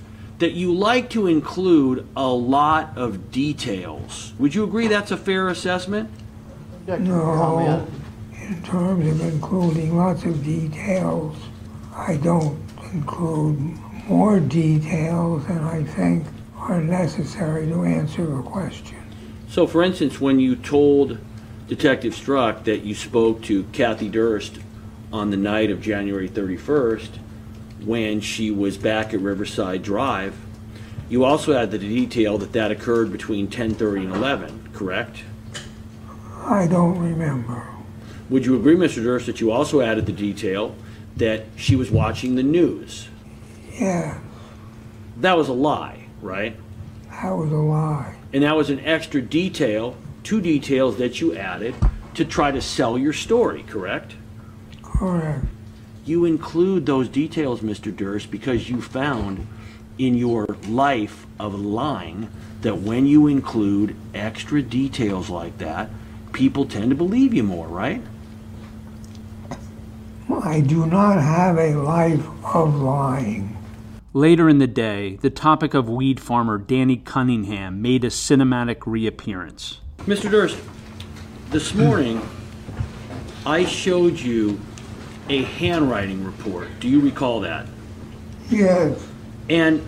that 0.41 0.53
you 0.53 0.75
like 0.75 1.11
to 1.11 1.29
include 1.29 2.07
a 2.17 2.27
lot 2.27 2.99
of 2.99 3.31
details? 3.31 4.33
Would 4.41 4.55
you 4.55 4.65
agree 4.65 4.89
that's 4.89 5.13
a 5.13 5.17
fair 5.17 5.49
assessment? 5.49 6.11
No. 6.89 7.87
In 8.49 8.63
terms 8.65 9.07
of 9.07 9.33
including 9.33 9.97
lots 9.97 10.25
of 10.25 10.45
details, 10.45 11.37
I 11.95 12.17
don't 12.17 12.59
include 12.93 13.59
more 14.09 14.41
details 14.41 15.47
than 15.47 15.59
I 15.59 15.85
think 15.85 16.27
are 16.69 16.81
necessary 16.81 17.67
to 17.67 17.85
answer 17.85 18.39
a 18.39 18.43
question. 18.43 18.99
So, 19.49 19.67
for 19.67 19.83
instance, 19.83 20.21
when 20.21 20.39
you 20.39 20.57
told 20.57 21.19
Detective 21.69 22.15
Struck 22.15 22.65
that 22.65 22.83
you 22.83 22.95
spoke 22.95 23.43
to 23.45 23.65
Kathy 23.73 24.09
Durst 24.09 24.59
on 25.13 25.31
the 25.31 25.37
night 25.37 25.71
of 25.71 25.81
January 25.81 26.29
31st 26.29 27.09
when 27.85 28.21
she 28.21 28.51
was 28.51 28.77
back 28.77 29.13
at 29.15 29.21
Riverside 29.21 29.83
Drive, 29.83 30.37
you 31.09 31.25
also 31.25 31.53
had 31.53 31.71
the 31.71 31.79
detail 31.79 32.39
that 32.39 32.53
that 32.53 32.71
occurred 32.71 33.11
between 33.11 33.49
10:30 33.49 34.05
and 34.05 34.15
11, 34.15 34.69
correct? 34.73 35.25
I 36.45 36.67
don't 36.67 36.99
remember. 36.99 37.67
Would 38.29 38.47
you 38.47 38.55
agree, 38.55 38.77
Mr. 38.77 39.03
Durst, 39.03 39.27
that 39.27 39.41
you 39.41 39.51
also 39.51 39.81
added 39.81 40.07
the 40.07 40.13
detail 40.13 40.77
that 41.17 41.47
she 41.57 41.75
was 41.75 41.91
watching 41.91 42.37
the 42.37 42.43
news? 42.43 43.09
Yeah, 43.79 44.19
That 45.17 45.37
was 45.37 45.49
a 45.49 45.53
lie, 45.53 46.00
right? 46.21 46.57
that 47.11 47.37
was 47.37 47.53
a 47.53 47.57
lie. 47.57 48.17
And 48.33 48.43
that 48.45 48.57
was 48.57 48.71
an 48.71 48.81
extra 48.81 49.21
detail, 49.21 49.97
two 50.23 50.41
details 50.41 50.97
that 50.97 51.21
you 51.21 51.37
added 51.37 51.75
to 52.15 52.25
try 52.25 52.51
to 52.51 52.61
sell 52.61 52.97
your 52.97 53.13
story, 53.13 53.63
correct? 53.65 54.15
Correct. 54.83 55.45
You 56.05 56.25
include 56.25 56.87
those 56.87 57.09
details, 57.09 57.61
Mr. 57.61 57.95
Durst, 57.95 58.31
because 58.31 58.69
you 58.69 58.81
found 58.81 59.47
in 59.99 60.15
your 60.15 60.47
life 60.67 61.27
of 61.39 61.55
lying 61.55 62.31
that 62.63 62.79
when 62.79 63.07
you 63.07 63.27
include 63.27 63.95
extra 64.15 64.63
details 64.63 65.29
like 65.29 65.59
that, 65.59 65.91
people 66.33 66.65
tend 66.65 66.91
to 66.91 66.97
believe 66.97 67.35
you 67.35 67.43
more, 67.43 67.67
right? 67.67 68.03
I 70.43 70.61
do 70.61 70.87
not 70.87 71.21
have 71.21 71.59
a 71.59 71.75
life 71.75 72.27
of 72.45 72.81
lying. 72.81 73.57
Later 74.13 74.49
in 74.49 74.59
the 74.59 74.67
day, 74.67 75.19
the 75.23 75.31
topic 75.31 75.73
of 75.73 75.89
weed 75.89 76.19
farmer 76.19 76.59
Danny 76.59 76.97
Cunningham 76.97 77.81
made 77.81 78.03
a 78.03 78.09
cinematic 78.09 78.79
reappearance. 78.85 79.79
Mr. 79.99 80.29
Durst, 80.29 80.59
this 81.51 81.71
hmm. 81.71 81.85
morning 81.85 82.29
I 83.47 83.65
showed 83.65 84.19
you 84.19 84.61
a 85.29 85.45
handwriting 85.45 86.25
report. 86.25 86.69
Do 86.81 86.89
you 86.89 87.01
recall 87.01 87.39
that? 87.43 87.67
Yes, 88.49 89.07
And 89.49 89.81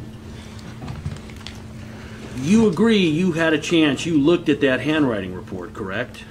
you 2.37 2.69
agree 2.69 2.99
you 2.99 3.33
had 3.33 3.52
a 3.52 3.59
chance, 3.59 4.07
you 4.07 4.19
looked 4.19 4.49
at 4.49 4.61
that 4.61 4.79
handwriting 4.79 5.35
report, 5.35 5.75
correct? 5.75 6.23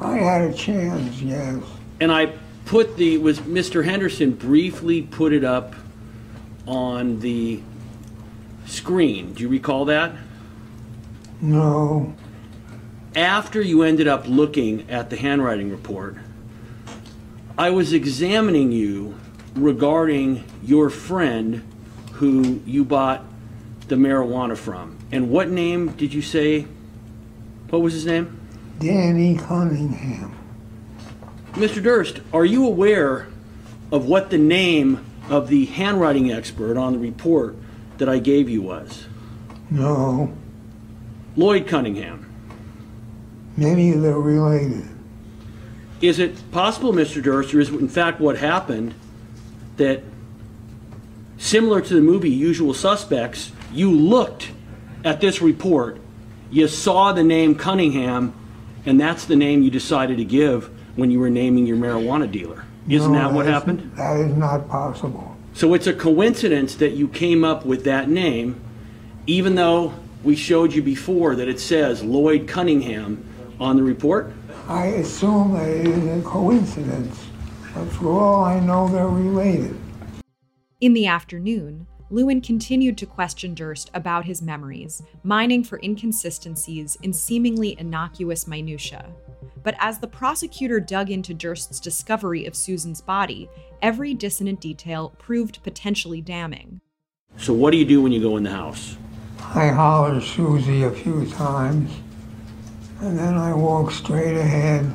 I 0.00 0.16
had 0.16 0.50
a 0.50 0.52
chance, 0.52 1.22
yes. 1.22 1.62
And 2.00 2.10
I 2.10 2.32
put 2.64 2.96
the, 2.96 3.18
was 3.18 3.38
Mr. 3.40 3.84
Henderson 3.84 4.32
briefly 4.32 5.02
put 5.02 5.32
it 5.32 5.44
up 5.44 5.76
on 6.68 7.20
the 7.20 7.60
screen. 8.66 9.32
Do 9.32 9.42
you 9.42 9.48
recall 9.48 9.86
that? 9.86 10.12
No, 11.40 12.14
After 13.14 13.62
you 13.62 13.82
ended 13.82 14.06
up 14.08 14.26
looking 14.28 14.88
at 14.90 15.08
the 15.08 15.16
handwriting 15.16 15.70
report, 15.70 16.16
I 17.56 17.70
was 17.70 17.92
examining 17.92 18.70
you 18.72 19.18
regarding 19.54 20.44
your 20.62 20.90
friend 20.90 21.64
who 22.14 22.60
you 22.66 22.84
bought 22.84 23.24
the 23.86 23.94
marijuana 23.96 24.56
from. 24.56 24.98
And 25.10 25.30
what 25.30 25.48
name 25.48 25.92
did 25.92 26.12
you 26.12 26.22
say? 26.22 26.66
What 27.70 27.82
was 27.82 27.92
his 27.94 28.04
name? 28.06 28.38
Danny 28.78 29.36
Cunningham. 29.36 30.36
Mr. 31.52 31.82
Durst, 31.82 32.20
are 32.32 32.44
you 32.44 32.66
aware 32.66 33.28
of 33.90 34.04
what 34.06 34.30
the 34.30 34.38
name 34.38 35.04
of 35.28 35.48
the 35.48 35.66
handwriting 35.66 36.32
expert 36.32 36.76
on 36.76 36.92
the 36.92 36.98
report 36.98 37.56
that 37.98 38.08
I 38.08 38.18
gave 38.18 38.48
you 38.48 38.62
was? 38.62 39.04
No, 39.70 40.32
Lloyd 41.36 41.66
Cunningham. 41.66 42.24
maybe 43.56 43.92
they're 43.92 44.18
related. 44.18 44.84
Is 46.00 46.18
it 46.20 46.50
possible, 46.52 46.92
Mr. 46.92 47.22
Durst, 47.22 47.52
or 47.52 47.60
is 47.60 47.70
it 47.70 47.74
in 47.80 47.88
fact 47.88 48.20
what 48.20 48.38
happened 48.38 48.94
that, 49.78 50.02
similar 51.38 51.80
to 51.80 51.94
the 51.94 52.00
movie 52.00 52.30
Usual 52.30 52.72
Suspects, 52.72 53.50
you 53.72 53.90
looked 53.90 54.52
at 55.04 55.20
this 55.20 55.42
report, 55.42 55.98
you 56.50 56.68
saw 56.68 57.12
the 57.12 57.24
name 57.24 57.56
Cunningham, 57.56 58.32
and 58.86 58.98
that's 59.00 59.24
the 59.24 59.36
name 59.36 59.62
you 59.62 59.70
decided 59.70 60.18
to 60.18 60.24
give 60.24 60.70
when 60.96 61.10
you 61.10 61.18
were 61.18 61.30
naming 61.30 61.66
your 61.66 61.76
marijuana 61.76 62.30
dealer? 62.30 62.64
Isn't 62.88 63.12
No, 63.12 63.18
that 63.18 63.32
what 63.32 63.46
is- 63.46 63.52
happened? 63.52 63.90
That 63.96 64.16
is 64.18 64.34
not 64.36 64.68
possible. 64.68 65.36
So 65.52 65.74
it's 65.74 65.86
a 65.86 65.92
coincidence 65.92 66.74
that 66.76 66.92
you 66.92 67.08
came 67.08 67.44
up 67.44 67.66
with 67.66 67.84
that 67.84 68.08
name, 68.08 68.60
even 69.26 69.54
though 69.56 69.92
we 70.24 70.36
showed 70.36 70.72
you 70.72 70.82
before 70.82 71.34
that 71.36 71.48
it 71.48 71.60
says 71.60 72.02
Lloyd 72.02 72.46
Cunningham 72.46 73.24
on 73.60 73.76
the 73.76 73.82
report? 73.82 74.32
I 74.68 74.86
assume 74.86 75.52
that 75.54 75.68
it 75.68 75.86
is 75.86 76.20
a 76.20 76.22
coincidence, 76.24 77.26
but 77.74 77.86
for 77.86 78.08
all 78.20 78.44
I 78.44 78.60
know, 78.60 78.88
they're 78.88 79.08
related. 79.08 79.76
In 80.80 80.92
the 80.94 81.06
afternoon, 81.06 81.86
Lewin 82.10 82.40
continued 82.40 82.96
to 82.98 83.06
question 83.06 83.52
Durst 83.54 83.90
about 83.92 84.24
his 84.24 84.40
memories, 84.40 85.02
mining 85.22 85.62
for 85.64 85.78
inconsistencies 85.82 86.96
in 87.02 87.12
seemingly 87.12 87.76
innocuous 87.78 88.46
minutiae. 88.46 89.06
But 89.62 89.74
as 89.78 89.98
the 89.98 90.06
prosecutor 90.06 90.80
dug 90.80 91.10
into 91.10 91.34
Durst's 91.34 91.80
discovery 91.80 92.46
of 92.46 92.56
Susan's 92.56 93.00
body, 93.00 93.48
every 93.82 94.14
dissonant 94.14 94.60
detail 94.60 95.14
proved 95.18 95.62
potentially 95.62 96.20
damning. 96.20 96.80
So, 97.36 97.52
what 97.52 97.70
do 97.70 97.76
you 97.76 97.84
do 97.84 98.02
when 98.02 98.12
you 98.12 98.20
go 98.20 98.36
in 98.36 98.42
the 98.42 98.50
house? 98.50 98.96
I 99.54 99.68
holler 99.68 100.20
Susie 100.20 100.82
a 100.82 100.90
few 100.90 101.26
times, 101.30 101.90
and 103.00 103.18
then 103.18 103.34
I 103.34 103.54
walk 103.54 103.90
straight 103.90 104.36
ahead 104.36 104.92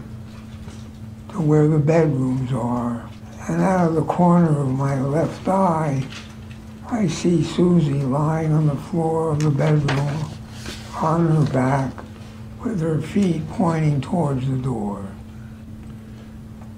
to 1.29 1.41
where 1.41 1.67
the 1.67 1.79
bedrooms 1.79 2.51
are. 2.53 3.09
And 3.49 3.61
out 3.61 3.89
of 3.89 3.95
the 3.95 4.03
corner 4.03 4.59
of 4.59 4.69
my 4.69 5.01
left 5.01 5.47
eye, 5.47 6.03
I 6.89 7.07
see 7.07 7.43
Susie 7.43 8.01
lying 8.03 8.53
on 8.53 8.67
the 8.67 8.75
floor 8.75 9.31
of 9.31 9.39
the 9.39 9.49
bedroom 9.49 10.29
on 10.95 11.27
her 11.27 11.51
back 11.51 11.91
with 12.63 12.81
her 12.81 13.01
feet 13.01 13.47
pointing 13.49 14.01
towards 14.01 14.47
the 14.47 14.57
door. 14.57 15.05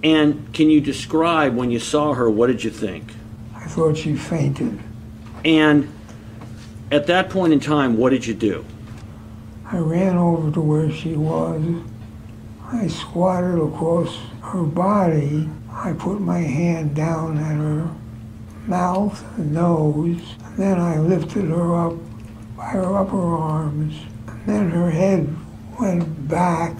And 0.03 0.53
can 0.53 0.69
you 0.69 0.81
describe 0.81 1.55
when 1.55 1.71
you 1.71 1.79
saw 1.79 2.13
her, 2.13 2.29
what 2.29 2.47
did 2.47 2.63
you 2.63 2.69
think? 2.69 3.11
I 3.55 3.65
thought 3.65 3.97
she 3.97 4.15
fainted. 4.15 4.79
And 5.43 5.91
at 6.91 7.07
that 7.07 7.29
point 7.29 7.53
in 7.53 7.59
time, 7.59 7.97
what 7.97 8.11
did 8.11 8.25
you 8.25 8.33
do? 8.33 8.65
I 9.65 9.77
ran 9.77 10.17
over 10.17 10.51
to 10.51 10.61
where 10.61 10.91
she 10.91 11.15
was. 11.15 11.81
I 12.71 12.87
squatted 12.87 13.59
across 13.59 14.15
her 14.41 14.63
body. 14.63 15.49
I 15.71 15.93
put 15.93 16.21
my 16.21 16.39
hand 16.39 16.95
down 16.95 17.37
at 17.37 17.55
her 17.55 17.89
mouth 18.67 19.23
and 19.37 19.53
nose. 19.53 20.21
And 20.45 20.57
then 20.57 20.79
I 20.79 20.99
lifted 20.99 21.45
her 21.45 21.75
up 21.75 21.95
by 22.55 22.65
her 22.65 22.95
upper 22.95 23.17
arms. 23.17 23.95
And 24.27 24.45
then 24.45 24.69
her 24.71 24.91
head 24.91 25.35
went 25.79 26.27
back, 26.27 26.77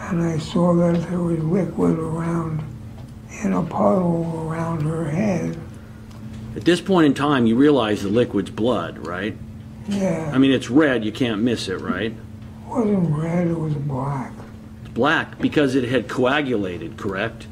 and 0.00 0.22
I 0.22 0.38
saw 0.38 0.74
that 0.74 1.08
there 1.08 1.20
was 1.20 1.38
liquid 1.40 1.98
around, 1.98 2.62
in 3.42 3.52
a 3.52 3.62
puddle 3.62 4.46
around 4.48 4.82
her 4.82 5.08
head. 5.08 5.58
At 6.56 6.64
this 6.64 6.80
point 6.80 7.06
in 7.06 7.14
time, 7.14 7.46
you 7.46 7.56
realize 7.56 8.02
the 8.02 8.08
liquid's 8.08 8.50
blood, 8.50 9.06
right? 9.06 9.36
Yeah, 9.88 10.30
I 10.32 10.38
mean, 10.38 10.50
it's 10.50 10.70
red, 10.70 11.04
you 11.04 11.12
can't 11.12 11.42
miss 11.42 11.68
it, 11.68 11.80
right? 11.80 12.12
it 12.12 12.18
wasn't 12.66 13.10
red, 13.16 13.48
it 13.48 13.58
was 13.58 13.74
black. 13.74 14.32
It's 14.82 14.92
black 14.92 15.38
because 15.38 15.74
it 15.74 15.84
had 15.84 16.08
coagulated, 16.08 16.96
correct? 16.96 17.46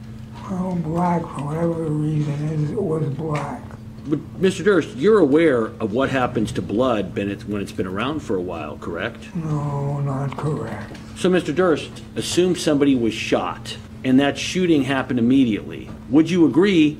Well, 0.50 0.76
black, 0.76 1.22
for 1.22 1.44
whatever 1.44 1.72
reason 1.72 2.70
it 2.72 2.82
was 2.82 3.08
black. 3.14 3.62
Mr. 4.06 4.64
Durst, 4.64 4.96
you're 4.96 5.18
aware 5.18 5.64
of 5.66 5.92
what 5.92 6.10
happens 6.10 6.52
to 6.52 6.62
blood 6.62 7.16
when 7.16 7.28
it's, 7.28 7.44
when 7.44 7.60
it's 7.60 7.72
been 7.72 7.86
around 7.88 8.20
for 8.20 8.36
a 8.36 8.40
while, 8.40 8.78
correct? 8.78 9.34
No, 9.34 10.00
not 10.00 10.36
correct. 10.36 10.96
So, 11.16 11.28
Mr. 11.28 11.52
Durst, 11.54 11.90
assume 12.14 12.54
somebody 12.54 12.94
was 12.94 13.12
shot 13.14 13.76
and 14.04 14.20
that 14.20 14.38
shooting 14.38 14.84
happened 14.84 15.18
immediately. 15.18 15.90
Would 16.10 16.30
you 16.30 16.46
agree 16.46 16.98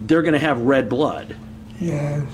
they're 0.00 0.22
going 0.22 0.32
to 0.32 0.38
have 0.38 0.60
red 0.62 0.88
blood? 0.88 1.36
Yes, 1.78 2.26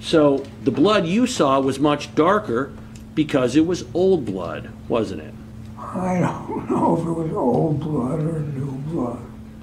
So, 0.00 0.44
the 0.64 0.72
blood 0.72 1.06
you 1.06 1.28
saw 1.28 1.60
was 1.60 1.78
much 1.78 2.12
darker 2.16 2.72
because 3.14 3.54
it 3.54 3.66
was 3.66 3.84
old 3.94 4.24
blood, 4.24 4.70
wasn't 4.88 5.20
it? 5.22 5.34
I 5.78 6.18
don't 6.18 6.68
know 6.70 6.96
if 6.96 7.06
it 7.06 7.12
was 7.12 7.32
old 7.32 7.78
blood 7.80 8.18
or 8.20 8.40
new 8.40 8.72
blood. 8.92 9.20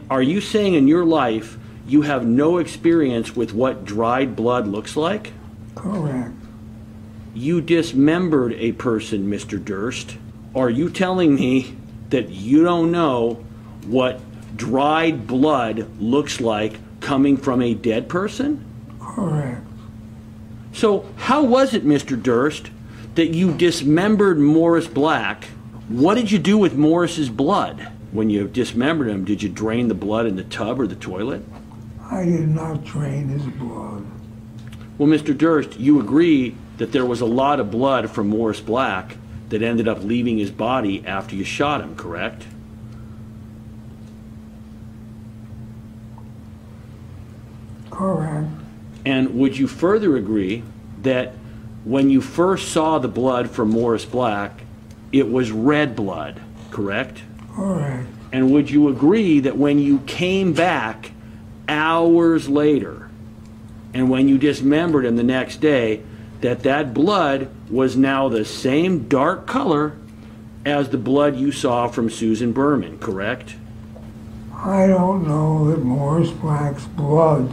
Are 0.10 0.22
you 0.22 0.40
saying 0.40 0.76
in 0.76 0.88
your 0.88 1.04
life 1.04 1.58
you 1.88 2.02
have 2.02 2.26
no 2.26 2.58
experience 2.58 3.36
with 3.36 3.54
what 3.54 3.86
dried 3.86 4.36
blood 4.36 4.68
looks 4.68 4.98
like? 4.98 5.32
Correct. 5.76 6.34
You 7.34 7.62
dismembered 7.62 8.54
a 8.54 8.74
person, 8.74 9.30
Mr. 9.30 9.64
Durst. 9.64 10.18
Are 10.54 10.70
you 10.70 10.90
telling 10.90 11.36
me 11.36 11.78
that 12.10 12.30
you 12.30 12.64
don't 12.64 12.92
know 12.92 13.46
what 13.86 14.20
dried 14.58 15.28
blood 15.28 15.88
looks 16.00 16.42
like 16.42 16.78
coming 17.00 17.38
from 17.38 17.62
a 17.62 17.74
dead 17.74 18.10
person? 18.10 18.66
Correct. 19.00 19.66
So, 20.74 21.06
how 21.16 21.44
was 21.44 21.74
it, 21.74 21.86
Mr. 21.86 22.22
Durst, 22.22 22.70
that 23.16 23.34
you 23.34 23.54
dismembered 23.54 24.40
Morris 24.40 24.88
Black? 24.88 25.46
What 25.88 26.16
did 26.16 26.32
you 26.32 26.40
do 26.40 26.58
with 26.58 26.76
Morris's 26.76 27.30
blood? 27.30 27.88
When 28.12 28.30
you 28.30 28.48
dismembered 28.48 29.08
him, 29.08 29.26
did 29.26 29.42
you 29.42 29.50
drain 29.50 29.88
the 29.88 29.94
blood 29.94 30.26
in 30.26 30.36
the 30.36 30.44
tub 30.44 30.80
or 30.80 30.88
the 30.88 30.96
toilet? 30.96 31.44
I 32.10 32.26
did 32.26 32.48
not 32.48 32.84
drain 32.84 33.28
his 33.28 33.44
blood. 33.44 34.06
Well, 34.98 35.10
Mr. 35.10 35.38
Durst, 35.38 35.80
you 35.80 36.00
agree 36.00 36.56
that 36.78 36.92
there 36.92 37.06
was 37.06 37.22
a 37.22 37.26
lot 37.26 37.60
of 37.60 37.70
blood 37.70 38.10
from 38.10 38.30
Morris 38.30 38.62
Black 38.62 39.18
that 39.50 39.62
ended 39.62 39.88
up 39.88 40.04
leaving 40.04 40.38
his 40.38 40.52
body 40.52 41.06
after 41.06 41.36
you 41.36 41.44
shot 41.44 41.82
him, 41.82 41.96
correct? 41.96 42.46
Correct. 47.92 48.48
And 49.06 49.36
would 49.40 49.58
you 49.58 49.68
further 49.68 50.18
agree 50.18 50.64
that 51.02 51.34
when 51.84 52.10
you 52.10 52.22
first 52.22 52.72
saw 52.72 53.00
the 53.00 53.08
blood 53.08 53.50
from 53.50 53.70
Morris 53.70 54.06
Black, 54.06 54.62
it 55.12 55.32
was 55.32 55.52
red 55.52 55.96
blood, 55.96 56.42
correct? 56.70 57.22
Correct. 57.54 58.08
And 58.32 58.52
would 58.52 58.70
you 58.70 58.90
agree 58.90 59.40
that 59.40 59.58
when 59.58 59.80
you 59.80 60.00
came 60.00 60.54
back 60.54 61.12
hours 61.68 62.48
later 62.50 63.08
and 63.94 64.10
when 64.10 64.28
you 64.28 64.38
dismembered 64.38 65.06
him 65.06 65.16
the 65.16 65.24
next 65.24 65.58
day, 65.58 66.04
that 66.42 66.64
that 66.64 66.94
blood 66.94 67.50
was 67.70 67.98
now 67.98 68.30
the 68.30 68.46
same 68.46 69.08
dark 69.08 69.48
color 69.48 69.98
as 70.66 70.90
the 70.90 70.98
blood 70.98 71.36
you 71.36 71.52
saw 71.52 71.88
from 71.88 72.10
Susan 72.10 72.52
Berman, 72.52 73.00
correct? 73.00 73.56
I 74.54 74.88
don't 74.88 75.28
know 75.28 75.72
that 75.72 75.84
Morris 75.84 76.30
Black's 76.30 76.86
blood 76.86 77.52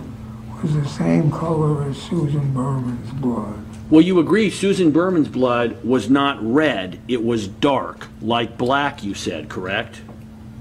was 0.62 0.74
the 0.74 0.87
same 0.87 1.31
color 1.31 1.85
as 1.85 1.96
Susan 1.96 2.53
Berman's 2.53 3.12
blood. 3.12 3.64
Well, 3.88 4.00
you 4.03 4.18
agree 4.18 4.50
Susan 4.50 4.90
Berman's 4.90 5.29
blood 5.29 5.83
was 5.85 6.11
not 6.11 6.38
red, 6.42 7.00
it 7.07 7.24
was 7.24 7.48
dark, 7.48 8.09
like 8.20 8.59
black, 8.59 9.05
you 9.05 9.14
said, 9.14 9.48
correct? 9.48 10.00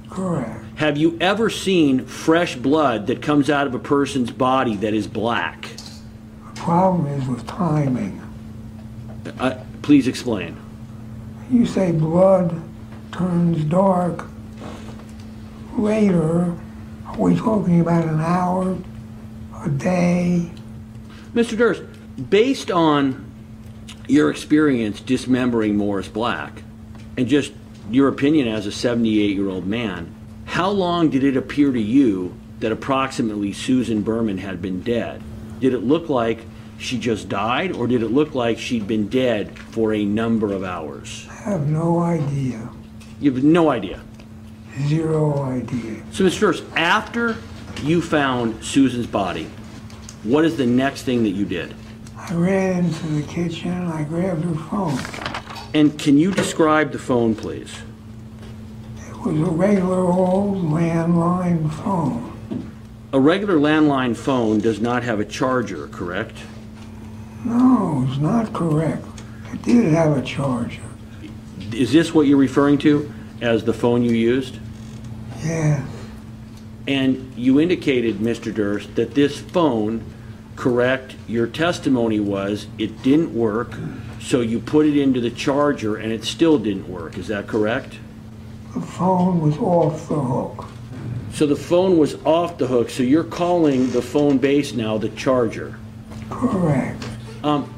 Correct. 0.10 0.63
Have 0.76 0.98
you 0.98 1.18
ever 1.22 1.50
seen 1.50 2.06
fresh 2.06 2.56
blood 2.56 3.08
that 3.08 3.22
comes 3.22 3.50
out 3.50 3.68
of 3.68 3.76
a 3.76 3.80
person's 3.80 4.32
body 4.32 4.76
that 4.78 4.94
is 4.94 5.08
black? 5.08 5.70
The 6.54 6.62
problem 6.62 7.06
is 7.08 7.28
with 7.28 7.46
timing. 7.46 8.22
Uh, 9.40 9.64
please 9.82 10.08
explain. 10.08 10.58
You 11.52 11.66
say 11.66 11.92
blood 11.92 12.60
turns 13.12 13.64
dark 13.66 14.26
later. 15.78 16.56
Are 17.06 17.18
we 17.20 17.36
talking 17.36 17.80
about 17.80 18.06
an 18.06 18.20
hour, 18.20 18.78
a 19.64 19.70
day? 19.70 20.50
Mr. 21.36 21.56
Durst, 21.56 21.84
based 22.30 22.72
on 22.72 23.32
your 24.08 24.32
experience 24.32 25.00
dismembering 25.00 25.78
Morris 25.78 26.08
Black 26.08 26.64
and 27.16 27.28
just 27.28 27.54
your 27.92 28.08
opinion 28.08 28.48
as 28.48 28.66
a 28.66 28.72
78 28.72 29.36
year 29.36 29.50
old 29.50 29.68
man, 29.68 30.13
how 30.46 30.70
long 30.70 31.10
did 31.10 31.24
it 31.24 31.36
appear 31.38 31.72
to 31.72 31.82
you 31.82 32.34
that 32.60 32.72
approximately 32.72 33.54
Susan 33.54 34.02
Berman 34.02 34.38
had 34.38 34.62
been 34.62 34.82
dead? 34.82 35.22
Did 35.60 35.74
it 35.74 35.80
look 35.80 36.10
like 36.10 36.46
she 36.78 36.98
just 36.98 37.30
died, 37.30 37.72
or 37.74 37.88
did 37.88 38.04
it 38.04 38.10
look 38.10 38.36
like 38.36 38.58
she'd 38.58 38.88
been 38.88 39.08
dead 39.08 39.58
for 39.58 39.94
a 39.94 40.04
number 40.04 40.52
of 40.52 40.64
hours? 40.64 41.28
I 41.30 41.50
have 41.50 41.68
no 41.68 42.00
idea. 42.00 42.70
You 43.20 43.34
have 43.34 43.44
no 43.44 43.70
idea. 43.70 44.02
Zero 44.88 45.44
idea. 45.44 46.04
So, 46.12 46.24
Mr. 46.24 46.40
Durst, 46.42 46.64
after 46.76 47.38
you 47.84 48.02
found 48.02 48.64
Susan's 48.64 49.08
body, 49.08 49.50
what 50.24 50.46
is 50.46 50.58
the 50.58 50.66
next 50.66 51.04
thing 51.04 51.24
that 51.24 51.30
you 51.30 51.46
did? 51.46 51.74
I 52.18 52.34
ran 52.34 52.86
into 52.86 53.08
the 53.08 53.24
kitchen 53.24 53.72
and 53.72 53.92
I 53.92 54.04
grabbed 54.04 54.44
her 54.44 54.56
phone. 54.56 54.98
And 55.74 55.98
can 56.00 56.18
you 56.18 56.32
describe 56.32 56.92
the 56.92 57.00
phone, 57.00 57.36
please? 57.36 57.76
Was 59.26 59.40
a 59.40 59.46
regular 59.46 60.02
old 60.02 60.58
landline 60.66 61.72
phone. 61.76 62.70
A 63.14 63.20
regular 63.20 63.56
landline 63.56 64.18
phone 64.18 64.60
does 64.60 64.82
not 64.82 65.04
have 65.04 65.22
a 65.22 65.26
charger, 65.26 65.88
correct? 65.88 66.40
No, 67.46 68.06
it's 68.06 68.20
not 68.20 68.52
correct. 68.52 69.06
It 69.54 69.62
did 69.62 69.94
have 69.94 70.18
a 70.18 70.22
charger. 70.24 70.82
Is 71.72 71.94
this 71.94 72.14
what 72.14 72.28
you're 72.28 72.36
referring 72.36 72.78
to 72.80 73.14
as 73.40 73.64
the 73.64 73.72
phone 73.72 74.04
you 74.04 74.12
used? 74.12 74.58
Yeah. 75.42 75.86
And 76.86 77.34
you 77.38 77.62
indicated, 77.62 78.18
Mr. 78.18 78.54
Durst, 78.54 78.94
that 78.96 79.16
this 79.16 79.40
phone, 79.40 80.04
correct, 80.58 81.16
your 81.30 81.48
testimony 81.48 82.20
was 82.20 82.68
it 82.78 83.02
didn't 83.04 83.34
work, 83.34 83.72
so 84.20 84.42
you 84.42 84.60
put 84.60 84.86
it 84.86 84.98
into 84.98 85.22
the 85.22 85.32
charger 85.32 85.96
and 85.96 86.12
it 86.12 86.26
still 86.26 86.60
didn't 86.60 86.90
work. 86.90 87.18
Is 87.18 87.28
that 87.28 87.48
correct? 87.48 87.96
The 88.74 88.82
phone 88.82 89.40
was 89.40 89.58
off 89.58 90.08
the 90.10 90.20
hook. 90.20 90.66
So 91.32 91.46
the 91.46 91.56
phone 91.56 91.98
was 91.98 92.16
off 92.26 92.58
the 92.58 92.68
hook, 92.68 92.90
so 92.90 93.04
you're 93.04 93.24
calling 93.24 93.92
the 93.92 94.02
phone 94.02 94.38
base 94.40 94.74
now 94.74 94.98
the 94.98 95.10
charger. 95.10 95.78
Correct. 96.30 97.04
Um, 97.44 97.72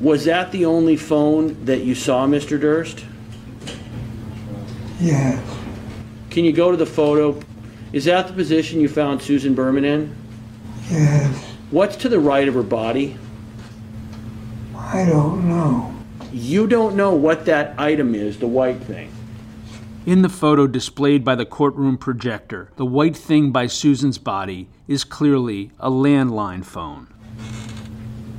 was 0.00 0.24
that 0.24 0.52
the 0.52 0.66
only 0.66 0.96
phone 0.96 1.64
that 1.64 1.82
you 1.82 1.94
saw, 1.94 2.26
Mr. 2.26 2.60
Durst? 2.60 3.04
Yes. 5.00 5.42
Can 6.30 6.44
you 6.44 6.52
go 6.52 6.70
to 6.70 6.76
the 6.76 6.86
photo? 6.86 7.40
Is 7.92 8.04
that 8.06 8.26
the 8.26 8.32
position 8.32 8.80
you 8.80 8.88
found 8.88 9.22
Susan 9.22 9.54
Berman 9.54 9.84
in? 9.84 10.16
Yes. 10.90 11.36
What's 11.70 11.96
to 11.96 12.08
the 12.08 12.20
right 12.20 12.48
of 12.48 12.54
her 12.54 12.62
body? 12.62 13.16
I 14.76 15.06
don't 15.06 15.48
know. 15.48 15.94
You 16.32 16.66
don't 16.66 16.96
know 16.96 17.14
what 17.14 17.46
that 17.46 17.78
item 17.78 18.14
is, 18.14 18.38
the 18.38 18.46
white 18.46 18.80
thing. 18.80 19.10
In 20.04 20.22
the 20.22 20.28
photo 20.28 20.66
displayed 20.66 21.24
by 21.24 21.36
the 21.36 21.46
courtroom 21.46 21.96
projector, 21.96 22.70
the 22.74 22.84
white 22.84 23.16
thing 23.16 23.52
by 23.52 23.68
Susan's 23.68 24.18
body 24.18 24.68
is 24.88 25.04
clearly 25.04 25.70
a 25.78 25.90
landline 25.90 26.64
phone. 26.64 27.06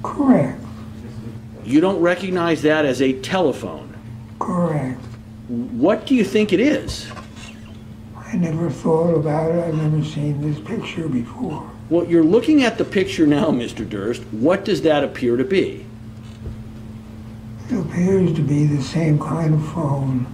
Correct. 0.04 0.62
You 1.64 1.80
don't 1.80 2.02
recognize 2.02 2.64
that 2.64 2.84
as 2.84 3.02
a 3.02 3.14
telephone. 3.22 3.96
Correct. 4.40 5.00
What 5.48 6.06
do 6.06 6.16
you 6.16 6.26
think 6.26 6.52
it 6.52 6.60
is? 6.60 7.10
I 8.18 8.36
never 8.36 8.70
thought 8.70 9.16
about 9.16 9.56
it. 9.56 9.64
I've 9.64 9.76
never 9.76 10.04
seen 10.04 10.42
this 10.42 10.60
picture 10.60 11.08
before. 11.08 11.72
Well, 11.90 12.06
you're 12.06 12.26
looking 12.26 12.64
at 12.64 12.78
the 12.78 12.84
picture 12.84 13.26
now, 13.26 13.52
Mr. 13.52 13.88
Durst. 13.88 14.24
What 14.32 14.66
does 14.66 14.82
that 14.82 15.06
appear 15.06 15.38
to 15.38 15.46
be? 15.46 15.86
It 17.70 17.80
appears 17.80 18.34
to 18.34 18.42
be 18.42 18.66
the 18.66 18.84
same 18.84 19.18
kind 19.18 19.54
of 19.54 19.66
phone 19.72 20.28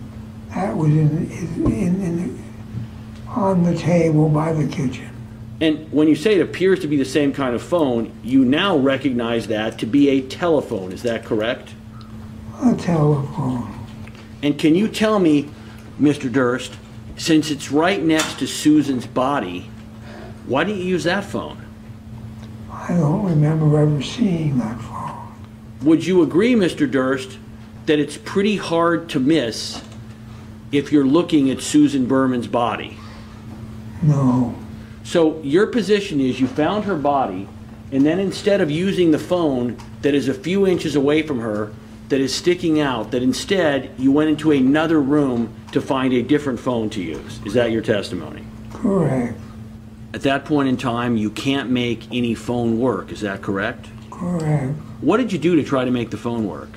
that 0.55 0.75
was 0.75 0.89
in, 0.89 1.31
in, 1.31 2.01
in 2.01 2.35
the, 2.35 3.29
on 3.29 3.63
the 3.63 3.77
table 3.77 4.29
by 4.29 4.53
the 4.53 4.67
kitchen. 4.67 5.09
And 5.61 5.91
when 5.91 6.07
you 6.07 6.15
say 6.15 6.35
it 6.35 6.41
appears 6.41 6.79
to 6.79 6.87
be 6.87 6.97
the 6.97 7.05
same 7.05 7.33
kind 7.33 7.53
of 7.53 7.61
phone, 7.61 8.11
you 8.23 8.45
now 8.45 8.77
recognize 8.77 9.47
that 9.47 9.77
to 9.79 9.85
be 9.85 10.09
a 10.09 10.21
telephone. 10.21 10.91
Is 10.91 11.03
that 11.03 11.25
correct? 11.25 11.73
A 12.63 12.75
telephone. 12.75 13.75
And 14.41 14.57
can 14.57 14.73
you 14.73 14.87
tell 14.87 15.19
me, 15.19 15.49
Mr. 15.99 16.31
Durst, 16.31 16.77
since 17.17 17.51
it's 17.51 17.71
right 17.71 18.01
next 18.01 18.39
to 18.39 18.47
Susan's 18.47 19.05
body, 19.05 19.69
why 20.45 20.63
didn't 20.63 20.79
you 20.81 20.87
use 20.87 21.03
that 21.03 21.25
phone? 21.25 21.65
I 22.71 22.93
don't 22.93 23.25
remember 23.25 23.77
ever 23.77 24.01
seeing 24.01 24.57
that 24.59 24.79
phone. 24.81 25.35
Would 25.83 26.05
you 26.05 26.23
agree, 26.23 26.55
Mr. 26.55 26.89
Durst, 26.89 27.37
that 27.85 27.99
it's 27.99 28.17
pretty 28.17 28.55
hard 28.55 29.09
to 29.09 29.19
miss 29.19 29.81
if 30.71 30.91
you're 30.91 31.05
looking 31.05 31.49
at 31.49 31.61
Susan 31.61 32.05
Berman's 32.05 32.47
body? 32.47 32.97
No. 34.01 34.55
So 35.03 35.41
your 35.41 35.67
position 35.67 36.19
is 36.19 36.39
you 36.39 36.47
found 36.47 36.85
her 36.85 36.95
body, 36.95 37.47
and 37.91 38.05
then 38.05 38.19
instead 38.19 38.61
of 38.61 38.69
using 38.69 39.11
the 39.11 39.19
phone 39.19 39.77
that 40.01 40.13
is 40.13 40.27
a 40.27 40.33
few 40.33 40.67
inches 40.67 40.95
away 40.95 41.23
from 41.23 41.39
her, 41.39 41.73
that 42.09 42.19
is 42.19 42.33
sticking 42.33 42.79
out, 42.79 43.11
that 43.11 43.21
instead 43.21 43.91
you 43.97 44.11
went 44.11 44.29
into 44.29 44.51
another 44.51 44.99
room 44.99 45.53
to 45.71 45.79
find 45.79 46.13
a 46.13 46.21
different 46.23 46.59
phone 46.59 46.89
to 46.89 47.01
use. 47.01 47.39
Is 47.45 47.53
that 47.53 47.71
your 47.71 47.81
testimony? 47.81 48.43
Correct. 48.73 49.37
At 50.13 50.21
that 50.21 50.43
point 50.43 50.69
in 50.69 50.77
time, 50.77 51.17
you 51.17 51.29
can't 51.29 51.69
make 51.69 52.11
any 52.11 52.33
phone 52.33 52.79
work. 52.79 53.11
Is 53.11 53.21
that 53.21 53.43
correct? 53.43 53.89
Correct. 54.09 54.73
What 55.01 55.17
did 55.17 55.31
you 55.31 55.37
do 55.37 55.55
to 55.55 55.63
try 55.63 55.85
to 55.85 55.91
make 55.91 56.09
the 56.09 56.17
phone 56.17 56.47
work? 56.47 56.69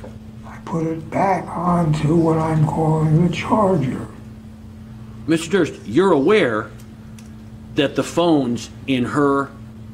Put 0.73 0.87
it 0.87 1.11
back 1.11 1.47
onto 1.49 2.17
what 2.17 2.39
I'm 2.39 2.67
calling 2.67 3.29
the 3.29 3.35
charger. 3.35 4.07
Mr. 5.27 5.51
Durst, 5.51 5.75
you're 5.85 6.13
aware 6.13 6.71
that 7.75 7.95
the 7.95 8.03
phones 8.03 8.71
in 8.87 9.05
her 9.05 9.51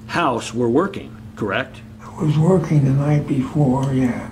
house 0.07 0.55
were 0.55 0.71
working, 0.71 1.17
correct? 1.35 1.81
It 2.01 2.23
was 2.25 2.39
working 2.39 2.85
the 2.85 2.93
night 2.93 3.27
before, 3.27 3.93
yeah. 3.93 4.31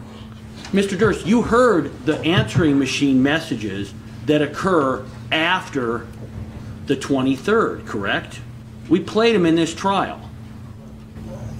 Mr. 0.66 0.96
Durst, 0.96 1.26
you 1.26 1.42
heard 1.42 1.90
the 2.06 2.20
answering 2.20 2.78
machine 2.78 3.20
messages 3.20 3.92
that 4.26 4.40
occur 4.40 5.04
after 5.32 6.06
the 6.86 6.94
23rd, 6.94 7.88
correct? 7.88 8.38
We 8.88 9.00
played 9.00 9.34
them 9.34 9.46
in 9.46 9.56
this 9.56 9.74
trial. 9.74 10.30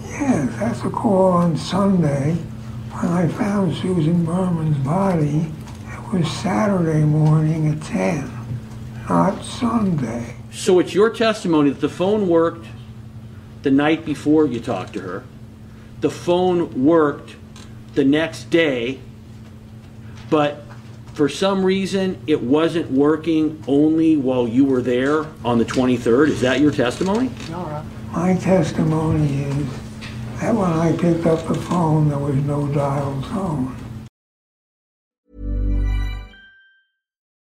Yes, 0.05 0.55
that's 0.61 0.85
a 0.85 0.91
call 0.91 1.33
on 1.33 1.57
Sunday 1.57 2.37
when 3.01 3.13
I 3.13 3.29
found 3.29 3.75
Susan 3.77 4.25
Berman's 4.25 4.79
body. 4.79 5.53
It 5.87 6.13
was 6.13 6.31
Saturday 6.31 7.05
morning 7.05 7.69
at 7.69 7.83
10, 7.83 8.31
not 9.09 9.45
Sunday. 9.45 10.37
So 10.51 10.79
it's 10.79 10.95
your 10.95 11.11
testimony 11.11 11.71
that 11.71 11.81
the 11.81 11.91
phone 11.91 12.27
worked 12.27 12.67
the 13.63 13.71
night 13.71 14.07
before 14.07 14.47
you 14.47 14.61
talked 14.61 14.95
to 14.95 15.01
her. 15.01 15.25
The 16.01 16.09
phone 16.09 16.85
worked 16.85 17.37
the 17.95 18.05
next 18.05 18.49
day, 18.49 18.99
but 20.31 20.63
for 21.13 21.29
some 21.29 21.65
reason 21.65 22.19
it 22.27 22.41
wasn't 22.41 22.91
working 22.91 23.63
only 23.67 24.17
while 24.17 24.49
you 24.49 24.65
were 24.65 24.81
there 24.81 25.27
on 25.45 25.59
the 25.59 25.65
23rd. 25.65 26.29
Is 26.29 26.41
that 26.41 26.61
your 26.61 26.71
testimony? 26.71 27.31
My 28.13 28.35
testimony 28.35 29.43
is 29.43 29.86
that 30.41 30.55
when 30.55 30.71
I 30.71 30.97
picked 30.97 31.27
up 31.27 31.47
the 31.47 31.55
phone, 31.55 32.09
there 32.09 32.19
was 32.19 32.37
no 32.37 32.67
dial 32.69 33.23
tone. 33.23 33.77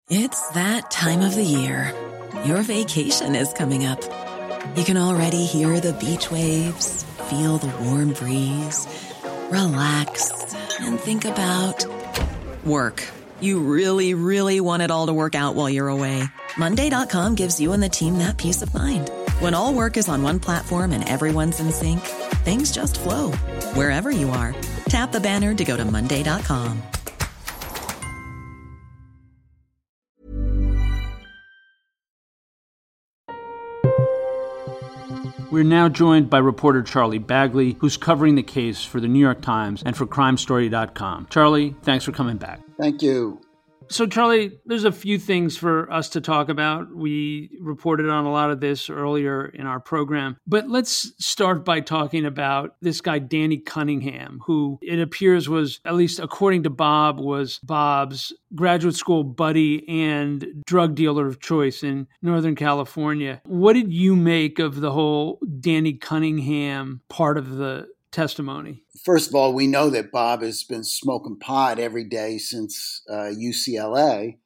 It's 0.08 0.50
that 0.50 0.90
time 0.90 1.20
of 1.20 1.34
the 1.34 1.42
year. 1.42 1.92
Your 2.44 2.62
vacation 2.62 3.34
is 3.34 3.52
coming 3.52 3.84
up. 3.84 4.00
You 4.76 4.84
can 4.84 4.96
already 4.96 5.46
hear 5.46 5.80
the 5.80 5.94
beach 5.94 6.30
waves, 6.30 7.02
feel 7.28 7.58
the 7.58 7.72
warm 7.84 8.12
breeze, 8.12 8.86
relax, 9.50 10.54
and 10.80 11.00
think 11.00 11.24
about 11.24 11.84
work. 12.64 13.02
You 13.40 13.58
really, 13.58 14.14
really 14.14 14.60
want 14.60 14.82
it 14.82 14.90
all 14.90 15.06
to 15.06 15.12
work 15.12 15.34
out 15.34 15.54
while 15.54 15.68
you're 15.68 15.88
away. 15.88 16.22
Monday.com 16.56 17.34
gives 17.34 17.60
you 17.60 17.72
and 17.72 17.82
the 17.82 17.88
team 17.88 18.18
that 18.18 18.38
peace 18.38 18.62
of 18.62 18.72
mind. 18.74 19.10
When 19.40 19.54
all 19.54 19.74
work 19.74 19.96
is 19.96 20.08
on 20.08 20.22
one 20.22 20.40
platform 20.40 20.92
and 20.92 21.06
everyone's 21.08 21.58
in 21.60 21.72
sync, 21.72 22.00
things 22.46 22.70
just 22.70 23.00
flow 23.00 23.32
wherever 23.74 24.12
you 24.12 24.30
are. 24.30 24.54
Tap 24.88 25.10
the 25.10 25.20
banner 25.20 25.52
to 25.52 25.64
go 25.64 25.76
to 25.76 25.84
Monday.com. 25.84 26.80
We're 35.50 35.64
now 35.64 35.88
joined 35.88 36.28
by 36.28 36.38
reporter 36.38 36.82
Charlie 36.82 37.20
Bagli, 37.20 37.76
who's 37.78 37.96
covering 37.96 38.34
the 38.34 38.42
case 38.42 38.84
for 38.84 39.00
the 39.00 39.08
New 39.08 39.20
York 39.20 39.40
Times 39.40 39.82
and 39.86 39.96
for 39.96 40.06
CrimeStory.com. 40.06 41.28
Charlie, 41.30 41.74
thanks 41.82 42.04
for 42.04 42.12
coming 42.12 42.36
back. 42.36 42.60
Thank 42.78 43.00
you. 43.00 43.40
So, 43.88 44.06
Charlie, 44.06 44.58
there's 44.66 44.84
a 44.84 44.92
few 44.92 45.18
things 45.18 45.56
for 45.56 45.90
us 45.92 46.08
to 46.10 46.20
talk 46.20 46.48
about. 46.48 46.94
We 46.94 47.56
reported 47.60 48.08
on 48.08 48.24
a 48.24 48.32
lot 48.32 48.50
of 48.50 48.60
this 48.60 48.90
earlier 48.90 49.46
in 49.46 49.66
our 49.66 49.78
program. 49.78 50.36
But 50.46 50.68
let's 50.68 51.12
start 51.24 51.64
by 51.64 51.80
talking 51.80 52.26
about 52.26 52.76
this 52.80 53.00
guy, 53.00 53.20
Danny 53.20 53.58
Cunningham, 53.58 54.40
who 54.44 54.78
it 54.82 55.00
appears 55.00 55.48
was, 55.48 55.80
at 55.84 55.94
least 55.94 56.18
according 56.18 56.64
to 56.64 56.70
Bob, 56.70 57.20
was 57.20 57.60
Bob's 57.62 58.32
graduate 58.54 58.96
school 58.96 59.22
buddy 59.22 59.88
and 59.88 60.46
drug 60.66 60.94
dealer 60.94 61.26
of 61.26 61.40
choice 61.40 61.82
in 61.82 62.06
Northern 62.22 62.56
California. 62.56 63.40
What 63.44 63.74
did 63.74 63.92
you 63.92 64.16
make 64.16 64.58
of 64.58 64.80
the 64.80 64.92
whole 64.92 65.38
Danny 65.60 65.94
Cunningham 65.94 67.02
part 67.08 67.38
of 67.38 67.56
the 67.56 67.86
testimony? 68.16 68.82
First 69.04 69.28
of 69.28 69.34
all, 69.34 69.52
we 69.52 69.66
know 69.66 69.90
that 69.90 70.10
Bob 70.10 70.42
has 70.42 70.64
been 70.64 70.82
smoking 70.82 71.38
pot 71.38 71.78
every 71.78 72.02
day 72.02 72.38
since 72.38 73.02
uh, 73.10 73.30
UCLA, 73.38 74.38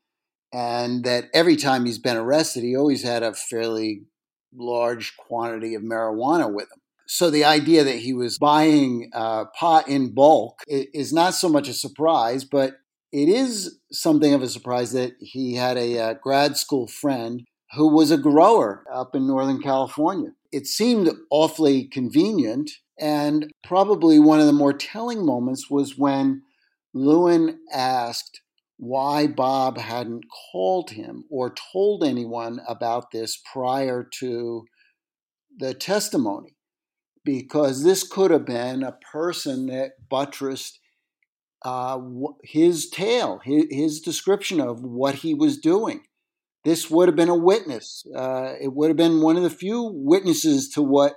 and 0.53 1.05
that 1.05 1.27
every 1.33 1.57
time 1.57 1.87
he's 1.87 2.01
been 2.01 2.17
arrested, 2.17 2.65
he 2.65 2.77
always 2.77 3.05
had 3.05 3.23
a 3.23 3.33
fairly 3.33 4.03
large 4.53 5.17
quantity 5.17 5.75
of 5.75 5.83
marijuana 5.83 6.53
with 6.53 6.65
him. 6.65 6.81
So 7.07 7.31
the 7.31 7.45
idea 7.45 7.85
that 7.85 7.99
he 7.99 8.13
was 8.13 8.39
buying 8.39 9.11
uh, 9.13 9.45
pot 9.59 9.89
in 9.89 10.15
bulk 10.15 10.63
is 10.67 11.13
not 11.13 11.35
so 11.35 11.49
much 11.49 11.69
a 11.69 11.73
surprise, 11.73 12.45
but 12.45 12.75
it 13.13 13.29
is 13.29 13.79
something 13.93 14.35
of 14.35 14.43
a 14.43 14.49
surprise 14.49 14.93
that 14.93 15.13
he 15.21 15.55
had 15.55 15.77
a 15.77 15.99
uh, 15.99 16.15
grad 16.15 16.57
school 16.57 16.89
friend 16.89 17.43
who 17.73 17.89
was 17.89 18.11
a 18.11 18.19
grower 18.19 18.85
up 18.93 19.15
in 19.15 19.29
Northern 19.29 19.61
California. 19.61 20.31
It 20.53 20.67
seemed 20.67 21.09
awfully 21.31 21.85
convenient 21.85 22.71
and 23.01 23.51
probably 23.65 24.19
one 24.19 24.41
of 24.41 24.47
the 24.47 24.53
more 24.53 24.73
telling 24.73 25.25
moments 25.25 25.71
was 25.71 25.99
when 25.99 26.43
Lewin 26.93 27.59
asked 27.73 28.41
why 28.77 29.27
Bob 29.27 29.79
hadn't 29.79 30.25
called 30.53 30.91
him 30.91 31.25
or 31.31 31.55
told 31.73 32.05
anyone 32.05 32.61
about 32.69 33.11
this 33.11 33.41
prior 33.53 34.09
to 34.21 34.65
the 35.59 35.75
testimony. 35.75 36.57
Because 37.25 37.85
this 37.85 38.07
could 38.07 38.31
have 38.31 38.47
been 38.47 38.83
a 38.83 38.97
person 39.13 39.67
that 39.67 39.93
buttressed 40.09 40.79
uh, 41.63 42.01
his 42.43 42.89
tale, 42.89 43.41
his, 43.45 43.65
his 43.71 44.01
description 44.01 44.61
of 44.61 44.83
what 44.83 45.17
he 45.17 45.35
was 45.35 45.59
doing. 45.59 46.01
this 46.65 46.91
would 46.91 47.09
have 47.09 47.17
been 47.17 47.29
a 47.29 47.35
witness. 47.35 48.05
Uh, 48.15 48.55
it 48.61 48.73
would 48.73 48.89
have 48.89 48.97
been 48.97 49.21
one 49.21 49.37
of 49.37 49.43
the 49.43 49.51
few 49.51 49.91
witnesses 49.95 50.69
to 50.71 50.83
what 50.83 51.15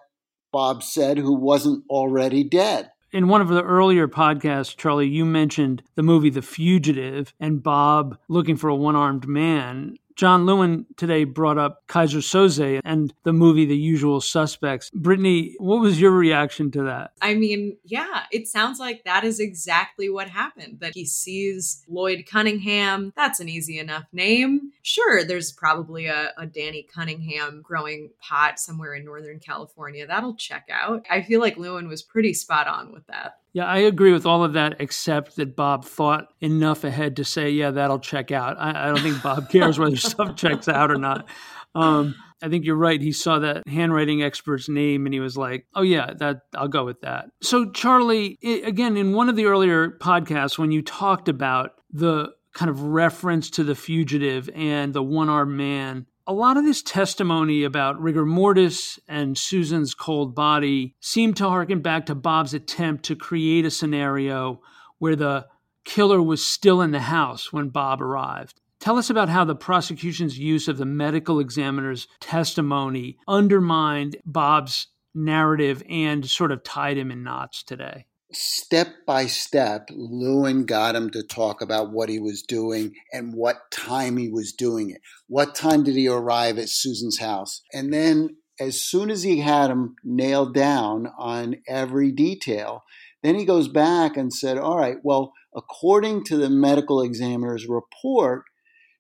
Bob 0.54 0.84
said 0.84 1.18
who 1.18 1.34
wasn't 1.34 1.84
already 1.89 2.44
dead. 2.46 2.92
In 3.12 3.28
one 3.28 3.42
of 3.42 3.50
the 3.50 3.63
earlier 3.63 4.08
podcasts, 4.08 4.76
Charlie, 4.76 5.08
you 5.08 5.26
mentioned 5.26 5.84
the 5.96 6.02
movie 6.02 6.30
The 6.30 6.42
Fugitive 6.42 7.34
and 7.39 7.62
Bob 7.62 8.18
looking 8.30 8.56
for 8.56 8.70
a 8.70 8.76
one 8.76 8.96
armed 8.96 9.28
man. 9.28 9.98
John 10.15 10.45
Lewin 10.45 10.86
today 10.97 11.23
brought 11.23 11.58
up 11.58 11.88
Keyser 11.88 12.21
Söze 12.21 12.80
and 12.84 13.13
the 13.23 13.34
movie 13.34 13.65
The 13.65 13.78
Usual 13.78 14.21
Suspects. 14.21 14.89
Brittany, 14.91 15.56
what 15.60 15.80
was 15.80 15.99
your 15.99 16.12
reaction 16.12 16.71
to 16.71 16.84
that? 16.84 17.12
I 17.21 17.34
mean, 17.34 17.78
yeah, 17.84 18.23
it 18.32 18.47
sounds 18.47 18.80
like 18.80 19.04
that 19.04 19.23
is 19.23 19.39
exactly 19.39 20.10
what 20.10 20.30
happened. 20.30 20.80
That 20.80 20.93
he 20.93 21.06
sees 21.06 21.84
Lloyd 21.88 22.26
Cunningham. 22.30 23.13
That's 23.15 23.39
an 23.39 23.49
easy 23.49 23.80
enough 23.80 24.06
name. 24.12 24.71
Sure, 24.82 25.23
there's 25.23 25.52
probably 25.52 26.08
a, 26.08 26.32
a 26.38 26.45
Danny 26.45 26.88
Cunningham 26.93 27.62
growing 27.63 28.12
pot 28.19 28.60
somewhere 28.60 28.93
in 28.93 29.06
Northern 29.06 29.39
California. 29.39 30.06
That'll 30.06 30.36
check 30.36 30.67
out. 30.71 31.06
I 31.10 31.21
feel 31.21 31.39
like 31.39 31.58
Lewin 31.58 31.88
was 31.88 32.04
pretty 32.04 32.34
spot 32.34 32.67
on 32.67 32.91
with 32.91 33.06
that. 33.08 33.38
Yeah, 33.54 33.66
I 33.66 33.80
agree 33.80 34.12
with 34.12 34.26
all 34.26 34.44
of 34.44 34.54
that, 34.54 34.78
except 34.80 35.36
that 35.36 35.56
Bob 35.56 35.86
thought 35.86 36.34
enough 36.42 36.84
ahead 36.84 37.18
to 37.18 37.24
say, 37.24 37.52
yeah, 37.52 37.70
that'll 37.70 38.00
check 38.00 38.32
out. 38.32 38.58
I, 38.60 38.86
I 38.86 38.88
don't 38.88 39.00
think 39.00 39.22
Bob 39.22 39.50
cares 39.52 39.78
whether 39.78 39.96
stuff 39.96 40.36
checks 40.36 40.68
out 40.68 40.89
or 40.89 40.98
not. 40.98 41.30
Um, 41.76 42.16
I 42.42 42.50
think 42.50 42.66
you're 42.66 42.76
right. 42.76 43.00
He 43.00 43.12
saw 43.12 43.39
that 43.39 43.68
handwriting 43.68 44.22
expert's 44.22 44.68
name 44.68 45.06
and 45.06 45.13
he 45.13 45.20
was 45.20 45.38
like, 45.38 45.66
"Oh 45.76 45.82
yeah, 45.82 46.12
that 46.18 46.42
I'll 46.54 46.68
go 46.68 46.84
with 46.84 47.02
that." 47.02 47.28
So 47.42 47.72
Charlie, 47.72 48.38
it, 48.42 48.68
again 48.68 48.98
in 48.98 49.13
one 49.13 49.30
of 49.30 49.36
the 49.36 49.46
earlier 49.46 49.89
podcasts 49.89 50.58
when 50.58 50.72
you 50.72 50.82
talked 50.82 51.30
about 51.30 51.72
the 51.92 52.32
kind 52.54 52.70
of 52.70 52.82
reference 52.82 53.50
to 53.52 53.63
the 53.63 53.76
fugitive 53.76 54.50
and 54.54 54.94
the 54.94 55.02
one-armed 55.02 55.56
man, 55.56 56.06
a 56.26 56.34
lot 56.34 56.56
of 56.56 56.64
this 56.64 56.82
testimony 56.82 57.64
about 57.64 58.02
rigor 58.02 58.26
mortis 58.26 58.98
and 59.08 59.38
Susan's 59.38 59.94
cold 59.94 60.34
body 60.34 60.96
seemed 61.02 61.36
to 61.38 61.50
harken 61.50 61.82
back 61.82 62.06
to 62.06 62.16
Bob's 62.16 62.54
attempt 62.54 63.04
to 63.06 63.16
create 63.16 63.66
a 63.66 63.72
scenario 63.72 64.62
where 65.00 65.18
the 65.18 65.46
killer 65.84 66.22
was 66.22 66.46
still 66.46 66.82
in 66.82 66.92
the 66.92 67.02
house 67.02 67.52
when 67.52 67.70
Bob 67.70 68.02
arrived. 68.02 68.62
Tell 68.80 68.98
us 68.98 69.10
about 69.10 69.30
how 69.30 69.44
the 69.44 69.56
prosecution's 69.56 70.40
use 70.40 70.68
of 70.68 70.78
the 70.78 70.86
medical 70.86 71.40
examiner's 71.40 72.08
testimony 72.22 73.18
undermined 73.28 74.16
Bob's 74.26 74.88
narrative 75.14 75.84
and 75.90 76.26
sort 76.26 76.52
of 76.52 76.64
tied 76.64 76.98
him 76.98 77.12
in 77.12 77.24
knots 77.24 77.64
today 77.64 78.06
step 78.36 78.88
by 79.06 79.26
step, 79.26 79.89
Lewin 79.91 80.65
got 80.65 80.96
him 80.96 81.10
to 81.12 81.24
talk 81.24 81.62
about 81.62 81.91
what 81.91 82.10
he 82.10 82.19
was 82.19 82.41
doing 82.41 82.93
and 83.12 83.34
what 83.34 83.72
time 83.72 84.17
he 84.17 84.30
was 84.30 84.54
doing 84.54 84.89
it. 84.89 85.02
What 85.28 85.56
time 85.56 85.84
did 85.84 85.96
he 85.96 86.08
arrive 86.08 86.58
at 86.58 86.69
Susan's 86.69 87.19
house? 87.19 87.62
And 87.74 87.93
then, 87.93 88.38
as 88.60 88.84
soon 88.84 89.10
as 89.10 89.24
he 89.24 89.39
had 89.39 89.69
him 89.69 89.96
nailed 90.04 90.54
down 90.54 91.12
on 91.17 91.58
every 91.67 92.12
detail, 92.12 92.84
then 93.24 93.36
he 93.36 93.46
goes 93.46 93.67
back 93.67 94.17
and 94.17 94.34
said, 94.34 94.58
All 94.58 94.78
right, 94.78 94.98
well, 95.04 95.34
according 95.56 96.26
to 96.26 96.38
the 96.38 96.50
medical 96.50 97.02
examiner's 97.02 97.67
report, 97.67 98.43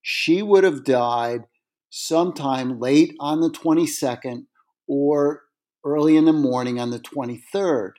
she 0.01 0.41
would 0.41 0.63
have 0.63 0.83
died 0.83 1.41
sometime 1.89 2.79
late 2.79 3.13
on 3.19 3.41
the 3.41 3.49
22nd 3.49 4.45
or 4.87 5.41
early 5.85 6.17
in 6.17 6.25
the 6.25 6.33
morning 6.33 6.79
on 6.79 6.89
the 6.89 6.99
23rd. 6.99 7.91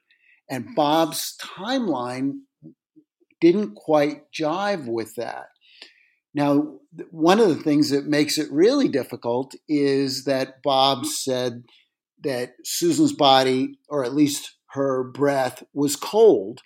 And 0.55 0.73
Bob's 0.77 1.37
timeline 1.43 2.43
didn't 3.40 3.75
quite 3.75 4.31
jive 4.33 4.87
with 4.87 5.17
that. 5.17 5.47
Now, 6.33 6.79
one 7.11 7.40
of 7.40 7.49
the 7.49 7.61
things 7.61 7.90
that 7.90 8.07
makes 8.07 8.38
it 8.38 8.53
really 8.53 8.87
difficult 8.87 9.57
is 9.69 10.25
that 10.27 10.62
Bob 10.62 11.07
said 11.07 11.64
that 12.23 12.53
Susan's 12.62 13.12
body, 13.12 13.81
or 13.88 14.05
at 14.05 14.14
least 14.14 14.55
her 14.71 15.03
breath, 15.03 15.64
was 15.73 15.97
cold, 15.97 16.61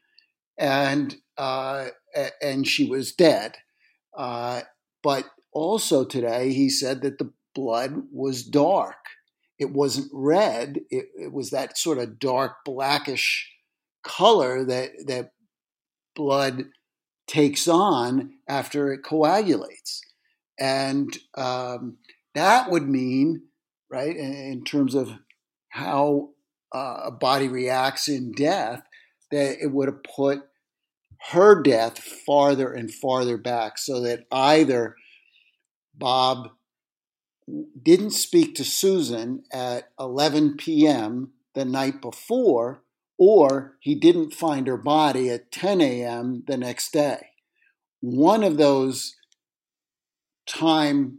and 0.58 1.16
uh, 1.38 1.86
and 2.42 2.68
she 2.68 2.84
was 2.84 3.12
dead. 3.12 3.56
Uh, 4.14 4.60
but 5.02 5.24
also 5.50 6.04
today, 6.04 6.52
he 6.52 6.68
said 6.68 7.00
that 7.00 7.16
the 7.16 7.32
blood 7.54 8.02
was 8.12 8.42
dark. 8.42 8.96
It 9.58 9.72
wasn't 9.72 10.10
red. 10.12 10.80
It, 10.90 11.06
it 11.18 11.32
was 11.32 11.50
that 11.50 11.78
sort 11.78 11.96
of 11.96 12.18
dark 12.18 12.64
blackish 12.66 13.50
color 14.08 14.64
that 14.64 14.90
that 15.06 15.30
blood 16.16 16.64
takes 17.28 17.68
on 17.68 18.32
after 18.48 18.92
it 18.92 19.04
coagulates, 19.04 20.00
and 20.58 21.16
um, 21.36 21.98
that 22.34 22.70
would 22.70 22.88
mean, 22.88 23.42
right, 23.90 24.16
in, 24.16 24.34
in 24.34 24.64
terms 24.64 24.94
of 24.94 25.12
how 25.68 26.30
uh, 26.74 27.02
a 27.04 27.10
body 27.10 27.48
reacts 27.48 28.08
in 28.08 28.32
death, 28.32 28.82
that 29.30 29.62
it 29.62 29.72
would 29.72 29.88
have 29.88 30.02
put 30.02 30.40
her 31.30 31.62
death 31.62 31.98
farther 31.98 32.72
and 32.72 32.92
farther 32.92 33.36
back, 33.36 33.78
so 33.78 34.00
that 34.00 34.24
either 34.32 34.96
Bob 35.94 36.48
didn't 37.82 38.10
speak 38.10 38.54
to 38.54 38.64
Susan 38.64 39.42
at 39.52 39.90
11 39.98 40.56
p.m. 40.56 41.32
the 41.54 41.64
night 41.64 42.00
before 42.00 42.82
or 43.18 43.76
he 43.80 43.94
didn't 43.94 44.32
find 44.32 44.66
her 44.66 44.76
body 44.76 45.28
at 45.28 45.50
10 45.50 45.80
a.m. 45.80 46.44
the 46.46 46.56
next 46.56 46.92
day. 46.92 47.30
One 48.00 48.44
of 48.44 48.56
those 48.56 49.16
time 50.46 51.18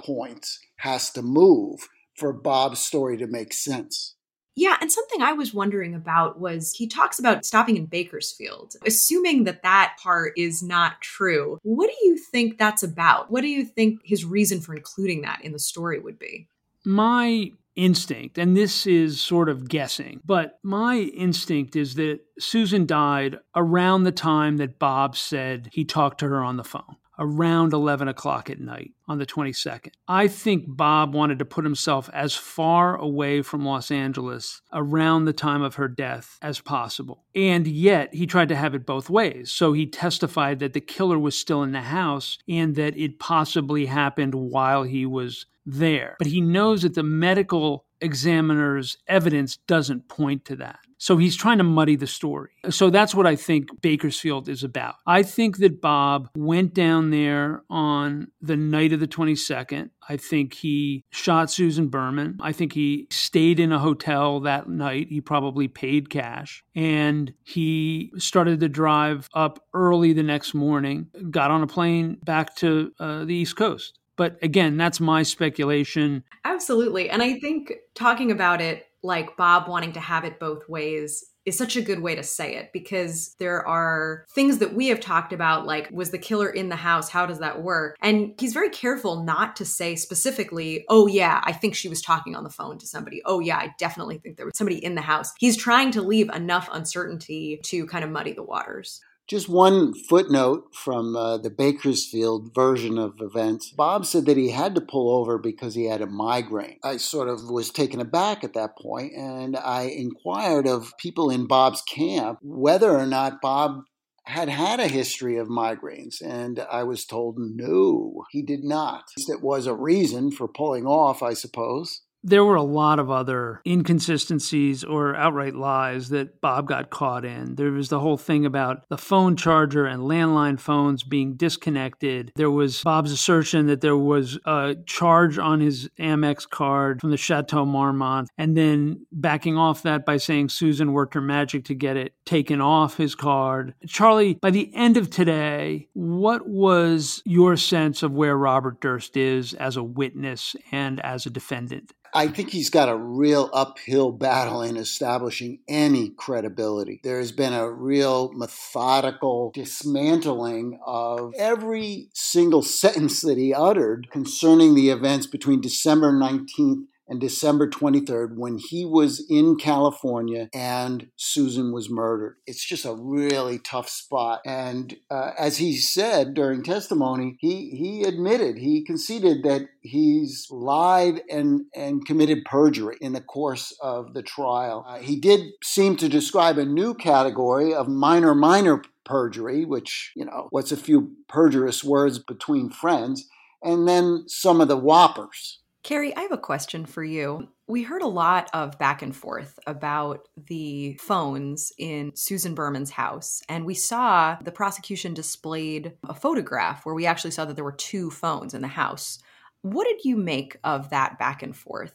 points 0.00 0.58
has 0.78 1.10
to 1.10 1.22
move 1.22 1.88
for 2.16 2.32
Bob's 2.32 2.80
story 2.80 3.18
to 3.18 3.26
make 3.26 3.52
sense. 3.52 4.14
Yeah, 4.58 4.78
and 4.80 4.90
something 4.90 5.20
I 5.20 5.34
was 5.34 5.52
wondering 5.52 5.94
about 5.94 6.40
was 6.40 6.72
he 6.72 6.86
talks 6.86 7.18
about 7.18 7.44
stopping 7.44 7.76
in 7.76 7.84
Bakersfield. 7.84 8.72
Assuming 8.86 9.44
that 9.44 9.62
that 9.62 9.98
part 10.02 10.32
is 10.38 10.62
not 10.62 11.02
true, 11.02 11.58
what 11.62 11.90
do 11.90 12.06
you 12.08 12.16
think 12.16 12.56
that's 12.56 12.82
about? 12.82 13.30
What 13.30 13.42
do 13.42 13.48
you 13.48 13.66
think 13.66 14.00
his 14.02 14.24
reason 14.24 14.62
for 14.62 14.74
including 14.74 15.20
that 15.22 15.44
in 15.44 15.52
the 15.52 15.58
story 15.58 15.98
would 15.98 16.18
be? 16.18 16.48
My 16.86 17.52
instinct, 17.76 18.38
and 18.38 18.56
this 18.56 18.86
is 18.86 19.20
sort 19.20 19.48
of 19.48 19.68
guessing, 19.68 20.20
but 20.24 20.58
my 20.62 20.96
instinct 20.96 21.76
is 21.76 21.94
that 21.94 22.20
Susan 22.38 22.86
died 22.86 23.38
around 23.54 24.04
the 24.04 24.12
time 24.12 24.56
that 24.56 24.78
Bob 24.78 25.16
said 25.16 25.68
he 25.72 25.84
talked 25.84 26.20
to 26.20 26.28
her 26.28 26.42
on 26.42 26.56
the 26.56 26.64
phone 26.64 26.96
around 27.18 27.72
11 27.72 28.08
o'clock 28.08 28.50
at 28.50 28.60
night 28.60 28.92
on 29.08 29.18
the 29.18 29.26
22nd. 29.26 29.90
I 30.06 30.28
think 30.28 30.64
Bob 30.68 31.14
wanted 31.14 31.38
to 31.38 31.44
put 31.44 31.64
himself 31.64 32.10
as 32.12 32.34
far 32.34 32.96
away 32.96 33.42
from 33.42 33.64
Los 33.64 33.90
Angeles 33.90 34.60
around 34.72 35.24
the 35.24 35.32
time 35.32 35.62
of 35.62 35.76
her 35.76 35.88
death 35.88 36.38
as 36.42 36.60
possible. 36.60 37.24
And 37.34 37.66
yet 37.66 38.14
he 38.14 38.26
tried 38.26 38.48
to 38.48 38.56
have 38.56 38.74
it 38.74 38.86
both 38.86 39.08
ways. 39.08 39.50
So 39.50 39.72
he 39.72 39.86
testified 39.86 40.58
that 40.58 40.72
the 40.72 40.80
killer 40.80 41.18
was 41.18 41.38
still 41.38 41.62
in 41.62 41.72
the 41.72 41.80
house 41.80 42.38
and 42.48 42.74
that 42.76 42.96
it 42.96 43.18
possibly 43.18 43.86
happened 43.86 44.34
while 44.34 44.82
he 44.82 45.06
was 45.06 45.46
there. 45.64 46.16
But 46.18 46.28
he 46.28 46.40
knows 46.40 46.82
that 46.82 46.94
the 46.94 47.02
medical 47.02 47.85
examiner's 48.06 48.96
evidence 49.06 49.58
doesn't 49.66 50.08
point 50.08 50.46
to 50.46 50.56
that. 50.56 50.78
So 50.98 51.18
he's 51.18 51.36
trying 51.36 51.58
to 51.58 51.64
muddy 51.64 51.96
the 51.96 52.06
story. 52.06 52.52
So 52.70 52.88
that's 52.88 53.14
what 53.14 53.26
I 53.26 53.36
think 53.36 53.82
Bakersfield 53.82 54.48
is 54.48 54.64
about. 54.64 54.94
I 55.06 55.22
think 55.22 55.58
that 55.58 55.80
Bob 55.80 56.30
went 56.34 56.72
down 56.72 57.10
there 57.10 57.62
on 57.68 58.28
the 58.40 58.56
night 58.56 58.92
of 58.94 59.00
the 59.00 59.06
22nd. 59.06 59.90
I 60.08 60.16
think 60.16 60.54
he 60.54 61.04
shot 61.10 61.50
Susan 61.50 61.88
Berman. 61.88 62.38
I 62.40 62.52
think 62.52 62.72
he 62.72 63.08
stayed 63.10 63.60
in 63.60 63.72
a 63.72 63.78
hotel 63.78 64.40
that 64.40 64.68
night. 64.68 65.08
He 65.10 65.20
probably 65.20 65.68
paid 65.68 66.08
cash. 66.08 66.64
And 66.74 67.34
he 67.44 68.12
started 68.16 68.60
to 68.60 68.68
drive 68.68 69.28
up 69.34 69.62
early 69.74 70.14
the 70.14 70.22
next 70.22 70.54
morning, 70.54 71.08
got 71.30 71.50
on 71.50 71.62
a 71.62 71.66
plane 71.66 72.16
back 72.24 72.54
to 72.56 72.92
uh, 72.98 73.24
the 73.24 73.34
East 73.34 73.56
Coast. 73.56 73.98
But 74.16 74.38
again, 74.42 74.76
that's 74.76 75.00
my 75.00 75.22
speculation. 75.22 76.24
Absolutely. 76.44 77.10
And 77.10 77.22
I 77.22 77.38
think 77.38 77.72
talking 77.94 78.30
about 78.30 78.60
it 78.60 78.86
like 79.02 79.36
Bob 79.36 79.68
wanting 79.68 79.92
to 79.92 80.00
have 80.00 80.24
it 80.24 80.40
both 80.40 80.68
ways 80.68 81.24
is 81.46 81.56
such 81.56 81.76
a 81.76 81.80
good 81.80 82.00
way 82.00 82.16
to 82.16 82.24
say 82.24 82.56
it 82.56 82.72
because 82.72 83.36
there 83.38 83.66
are 83.66 84.26
things 84.30 84.58
that 84.58 84.74
we 84.74 84.88
have 84.88 84.98
talked 84.98 85.32
about 85.32 85.64
like 85.64 85.88
was 85.92 86.10
the 86.10 86.18
killer 86.18 86.50
in 86.50 86.68
the 86.68 86.76
house? 86.76 87.08
How 87.08 87.24
does 87.24 87.38
that 87.38 87.62
work? 87.62 87.96
And 88.02 88.34
he's 88.38 88.52
very 88.52 88.68
careful 88.68 89.22
not 89.22 89.54
to 89.56 89.64
say 89.64 89.94
specifically 89.94 90.84
oh 90.88 91.06
yeah 91.06 91.40
i 91.44 91.52
think 91.52 91.74
she 91.74 91.88
was 91.88 92.02
talking 92.02 92.34
on 92.34 92.42
the 92.42 92.50
phone 92.50 92.78
to 92.78 92.86
somebody. 92.86 93.22
Oh 93.24 93.38
yeah 93.38 93.58
i 93.58 93.72
definitely 93.78 94.18
think 94.18 94.36
there 94.36 94.46
was 94.46 94.58
somebody 94.58 94.84
in 94.84 94.96
the 94.96 95.02
house. 95.02 95.32
He's 95.38 95.56
trying 95.56 95.92
to 95.92 96.02
leave 96.02 96.28
enough 96.30 96.68
uncertainty 96.72 97.60
to 97.64 97.86
kind 97.86 98.04
of 98.04 98.10
muddy 98.10 98.32
the 98.32 98.42
waters 98.42 99.00
just 99.26 99.48
one 99.48 99.92
footnote 99.92 100.68
from 100.72 101.16
uh, 101.16 101.38
the 101.38 101.50
Bakersfield 101.50 102.54
version 102.54 102.98
of 102.98 103.20
events. 103.20 103.70
Bob 103.70 104.06
said 104.06 104.26
that 104.26 104.36
he 104.36 104.50
had 104.50 104.74
to 104.74 104.80
pull 104.80 105.10
over 105.10 105.38
because 105.38 105.74
he 105.74 105.86
had 105.86 106.00
a 106.00 106.06
migraine. 106.06 106.78
I 106.84 106.98
sort 106.98 107.28
of 107.28 107.50
was 107.50 107.70
taken 107.70 108.00
aback 108.00 108.44
at 108.44 108.54
that 108.54 108.78
point, 108.78 109.14
and 109.14 109.56
I 109.56 109.82
inquired 109.82 110.66
of 110.66 110.96
people 110.98 111.30
in 111.30 111.46
Bob's 111.46 111.82
camp 111.82 112.38
whether 112.42 112.96
or 112.96 113.06
not 113.06 113.40
Bob 113.40 113.82
had 114.24 114.48
had 114.48 114.80
a 114.80 114.88
history 114.88 115.36
of 115.36 115.46
migraines, 115.46 116.20
and 116.20 116.60
I 116.70 116.82
was 116.82 117.04
told 117.04 117.36
no, 117.38 118.24
he 118.30 118.42
did 118.42 118.64
not. 118.64 119.04
It 119.16 119.40
was 119.40 119.66
a 119.66 119.74
reason 119.74 120.32
for 120.32 120.48
pulling 120.48 120.84
off, 120.84 121.22
I 121.22 121.34
suppose 121.34 122.02
there 122.26 122.44
were 122.44 122.56
a 122.56 122.62
lot 122.62 122.98
of 122.98 123.08
other 123.08 123.60
inconsistencies 123.64 124.82
or 124.82 125.14
outright 125.14 125.54
lies 125.54 126.08
that 126.08 126.40
Bob 126.40 126.66
got 126.66 126.90
caught 126.90 127.24
in. 127.24 127.54
There 127.54 127.70
was 127.70 127.88
the 127.88 128.00
whole 128.00 128.16
thing 128.16 128.44
about 128.44 128.82
the 128.88 128.98
phone 128.98 129.36
charger 129.36 129.86
and 129.86 130.02
landline 130.02 130.58
phones 130.58 131.04
being 131.04 131.36
disconnected. 131.36 132.32
There 132.34 132.50
was 132.50 132.82
Bob's 132.82 133.12
assertion 133.12 133.66
that 133.68 133.80
there 133.80 133.96
was 133.96 134.40
a 134.44 134.74
charge 134.86 135.38
on 135.38 135.60
his 135.60 135.88
Amex 136.00 136.48
card 136.50 137.00
from 137.00 137.12
the 137.12 137.16
Chateau 137.16 137.64
Marmont, 137.64 138.28
and 138.36 138.56
then 138.56 139.06
backing 139.12 139.56
off 139.56 139.84
that 139.84 140.04
by 140.04 140.16
saying 140.16 140.48
Susan 140.48 140.92
worked 140.92 141.14
her 141.14 141.20
magic 141.20 141.64
to 141.66 141.74
get 141.74 141.96
it 141.96 142.12
taken 142.24 142.60
off 142.60 142.96
his 142.96 143.14
card. 143.14 143.72
Charlie, 143.86 144.34
by 144.34 144.50
the 144.50 144.74
end 144.74 144.96
of 144.96 145.10
today, 145.10 145.88
what 145.92 146.48
was 146.48 147.22
your 147.24 147.56
sense 147.56 148.02
of 148.02 148.12
where 148.12 148.36
Robert 148.36 148.80
Durst 148.80 149.16
is 149.16 149.54
as 149.54 149.76
a 149.76 149.84
witness 149.84 150.56
and 150.72 151.00
as 151.00 151.24
a 151.24 151.30
defendant? 151.30 151.92
I 152.16 152.28
think 152.28 152.48
he's 152.48 152.70
got 152.70 152.88
a 152.88 152.96
real 152.96 153.50
uphill 153.52 154.10
battle 154.10 154.62
in 154.62 154.78
establishing 154.78 155.58
any 155.68 156.08
credibility. 156.08 156.98
There 157.04 157.18
has 157.18 157.30
been 157.30 157.52
a 157.52 157.70
real 157.70 158.32
methodical 158.32 159.50
dismantling 159.52 160.80
of 160.86 161.34
every 161.36 162.08
single 162.14 162.62
sentence 162.82 163.20
that 163.20 163.36
he 163.36 163.52
uttered 163.52 164.10
concerning 164.10 164.74
the 164.74 164.88
events 164.88 165.26
between 165.26 165.60
December 165.60 166.10
19th 166.10 166.86
and 167.08 167.20
December 167.20 167.68
23rd 167.68 168.36
when 168.36 168.58
he 168.58 168.84
was 168.84 169.24
in 169.30 169.56
California 169.56 170.48
and 170.52 171.08
Susan 171.16 171.72
was 171.72 171.88
murdered. 171.88 172.36
It's 172.46 172.66
just 172.66 172.84
a 172.84 172.94
really 172.94 173.58
tough 173.58 173.88
spot. 173.88 174.40
And 174.44 174.96
uh, 175.10 175.30
as 175.38 175.58
he 175.58 175.76
said 175.76 176.34
during 176.34 176.62
testimony, 176.62 177.36
he, 177.40 177.70
he 177.70 178.02
admitted, 178.02 178.58
he 178.58 178.84
conceded 178.84 179.44
that 179.44 179.68
he's 179.82 180.46
lied 180.50 181.22
and, 181.30 181.62
and 181.74 182.04
committed 182.04 182.44
perjury 182.44 182.96
in 183.00 183.12
the 183.12 183.20
course 183.20 183.76
of 183.80 184.14
the 184.14 184.22
trial. 184.22 184.84
Uh, 184.88 184.98
he 184.98 185.16
did 185.16 185.52
seem 185.62 185.96
to 185.96 186.08
describe 186.08 186.58
a 186.58 186.64
new 186.64 186.94
category 186.94 187.72
of 187.72 187.88
minor, 187.88 188.34
minor 188.34 188.82
perjury, 189.04 189.64
which, 189.64 190.12
you 190.16 190.24
know, 190.24 190.48
what's 190.50 190.72
a 190.72 190.76
few 190.76 191.12
perjurious 191.28 191.84
words 191.84 192.18
between 192.18 192.68
friends, 192.68 193.28
and 193.62 193.86
then 193.88 194.24
some 194.26 194.60
of 194.60 194.68
the 194.68 194.76
whoppers. 194.76 195.60
Kary, 195.86 196.16
I 196.16 196.22
have 196.22 196.32
a 196.32 196.36
question 196.36 196.84
for 196.84 197.04
you. 197.04 197.46
We 197.68 197.84
heard 197.84 198.02
a 198.02 198.08
lot 198.08 198.50
of 198.52 198.76
back 198.76 199.02
and 199.02 199.14
forth 199.14 199.56
about 199.68 200.26
the 200.36 200.98
phones 201.00 201.72
in 201.78 202.10
Susan 202.16 202.56
Berman's 202.56 202.90
house, 202.90 203.40
and 203.48 203.64
we 203.64 203.74
saw 203.74 204.36
the 204.42 204.50
prosecution 204.50 205.14
displayed 205.14 205.92
a 206.08 206.12
photograph 206.12 206.84
where 206.84 206.96
we 206.96 207.06
actually 207.06 207.30
saw 207.30 207.44
that 207.44 207.54
there 207.54 207.64
were 207.64 207.70
two 207.70 208.10
phones 208.10 208.52
in 208.52 208.62
the 208.62 208.66
house. 208.66 209.20
What 209.62 209.86
did 209.86 210.04
you 210.04 210.16
make 210.16 210.56
of 210.64 210.90
that 210.90 211.20
back 211.20 211.44
and 211.44 211.54
forth? 211.54 211.94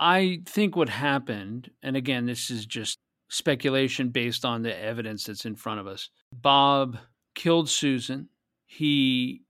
I 0.00 0.40
think 0.44 0.74
what 0.74 0.88
happened, 0.88 1.70
and 1.84 1.96
again, 1.96 2.26
this 2.26 2.50
is 2.50 2.66
just 2.66 2.98
speculation 3.28 4.08
based 4.08 4.44
on 4.44 4.62
the 4.62 4.76
evidence 4.76 5.26
that's 5.26 5.46
in 5.46 5.54
front 5.54 5.78
of 5.78 5.86
us. 5.86 6.10
Bob 6.32 6.98
killed 7.36 7.70
Susan. 7.70 8.28
He 8.66 9.42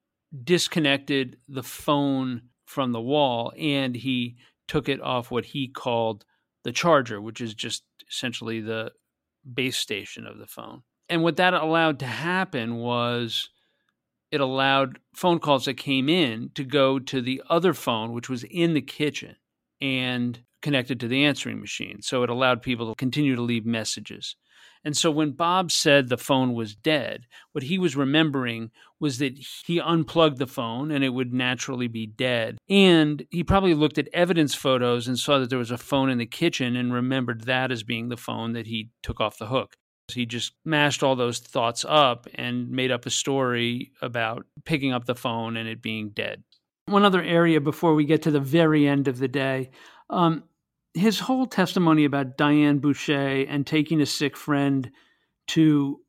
disconnected 0.45 1.39
the 1.49 1.63
phone 1.63 2.43
from 2.65 2.93
the 2.93 3.01
wall 3.01 3.53
and 3.59 3.95
he 3.95 4.37
took 4.69 4.89
it 4.89 5.01
off 5.01 5.31
what 5.31 5.47
he 5.47 5.69
called 5.69 6.25
the 6.63 6.73
charger, 6.73 7.21
which 7.21 7.41
is 7.41 7.55
just 7.55 7.85
essentially 8.09 8.61
the 8.61 8.93
base 9.53 9.77
station 9.77 10.27
of 10.27 10.39
the 10.39 10.47
phone. 10.47 10.83
And 11.09 11.23
what 11.23 11.37
that 11.37 11.55
allowed 11.55 11.99
to 12.01 12.07
happen 12.07 12.77
was 12.77 13.51
it 14.31 14.41
allowed 14.41 14.99
phone 15.15 15.39
calls 15.39 15.67
that 15.67 15.75
came 15.75 16.09
in 16.09 16.51
to 16.55 16.65
go 16.65 16.99
to 16.99 17.21
the 17.21 17.43
other 17.49 17.75
phone, 17.75 18.13
which 18.13 18.29
was 18.29 18.45
in 18.45 18.75
the 18.75 18.83
kitchen 18.83 19.37
and 19.81 20.41
connected 20.63 20.99
to 21.01 21.09
the 21.09 21.25
answering 21.25 21.61
machine. 21.61 22.01
So 22.01 22.23
it 22.23 22.31
allowed 22.31 22.63
people 22.63 22.89
to 22.89 22.97
continue 22.97 23.37
to 23.37 23.43
leave 23.43 23.67
messages. 23.67 24.35
And 24.85 24.97
so 24.97 25.11
when 25.11 25.33
Bob 25.33 25.73
said 25.73 26.09
the 26.09 26.19
phone 26.19 26.53
was 26.53 26.75
dead, 26.75 27.27
what 27.53 27.65
he 27.65 27.79
was 27.79 27.97
remembering 27.97 28.71
was 29.01 29.19
that 29.19 29.39
he 29.67 29.81
unplugged 29.81 30.39
the 30.39 30.47
phone 30.47 30.91
and 30.91 31.03
it 31.03 31.11
would 31.11 31.33
naturally 31.33 31.89
be 31.89 32.07
dead. 32.07 32.59
And 32.69 33.27
he 33.31 33.43
probably 33.43 33.75
looked 33.75 33.99
at 33.99 34.09
evidence 34.13 34.55
photos 34.55 35.09
and 35.09 35.19
saw 35.19 35.39
that 35.39 35.51
there 35.51 35.59
was 35.59 35.71
a 35.71 35.79
phone 35.79 36.11
in 36.11 36.19
the 36.19 36.27
kitchen 36.27 36.77
and 36.77 36.93
remembered 36.93 37.43
that 37.43 37.73
as 37.73 37.83
being 37.83 38.09
the 38.09 38.17
phone 38.17 38.53
that 38.53 38.67
he 38.67 38.91
took 39.03 39.21
off 39.21 39.39
the 39.39 39.47
hook. 39.47 39.77
He 40.13 40.27
just 40.27 40.53
mashed 40.65 41.03
all 41.03 41.17
those 41.17 41.39
thoughts 41.39 41.85
up 41.89 42.27
and 42.35 42.69
made 42.71 42.91
up 42.91 43.07
a 43.07 43.11
story 43.11 43.93
about 44.03 44.45
picking 44.65 44.93
up 44.93 45.07
the 45.07 45.15
phone 45.15 45.57
and 45.57 45.67
it 45.67 45.81
being 45.81 46.11
dead. 46.11 46.43
One 46.87 47.05
other 47.05 47.23
area 47.23 47.61
before 47.61 47.95
we 47.95 48.05
get 48.05 48.23
to 48.23 48.31
the 48.31 48.41
very 48.41 48.87
end 48.87 49.09
of 49.09 49.19
the 49.19 49.29
day. 49.29 49.71
Um, 50.11 50.45
his 50.95 51.19
whole 51.19 51.47
testimony 51.47 52.05
about 52.05 52.37
Diane 52.37 52.79
Boucher 52.79 53.45
and 53.49 53.67
taking 53.67 54.01
a 54.01 54.07
sick 54.07 54.37
friend 54.37 54.91
to 55.49 56.01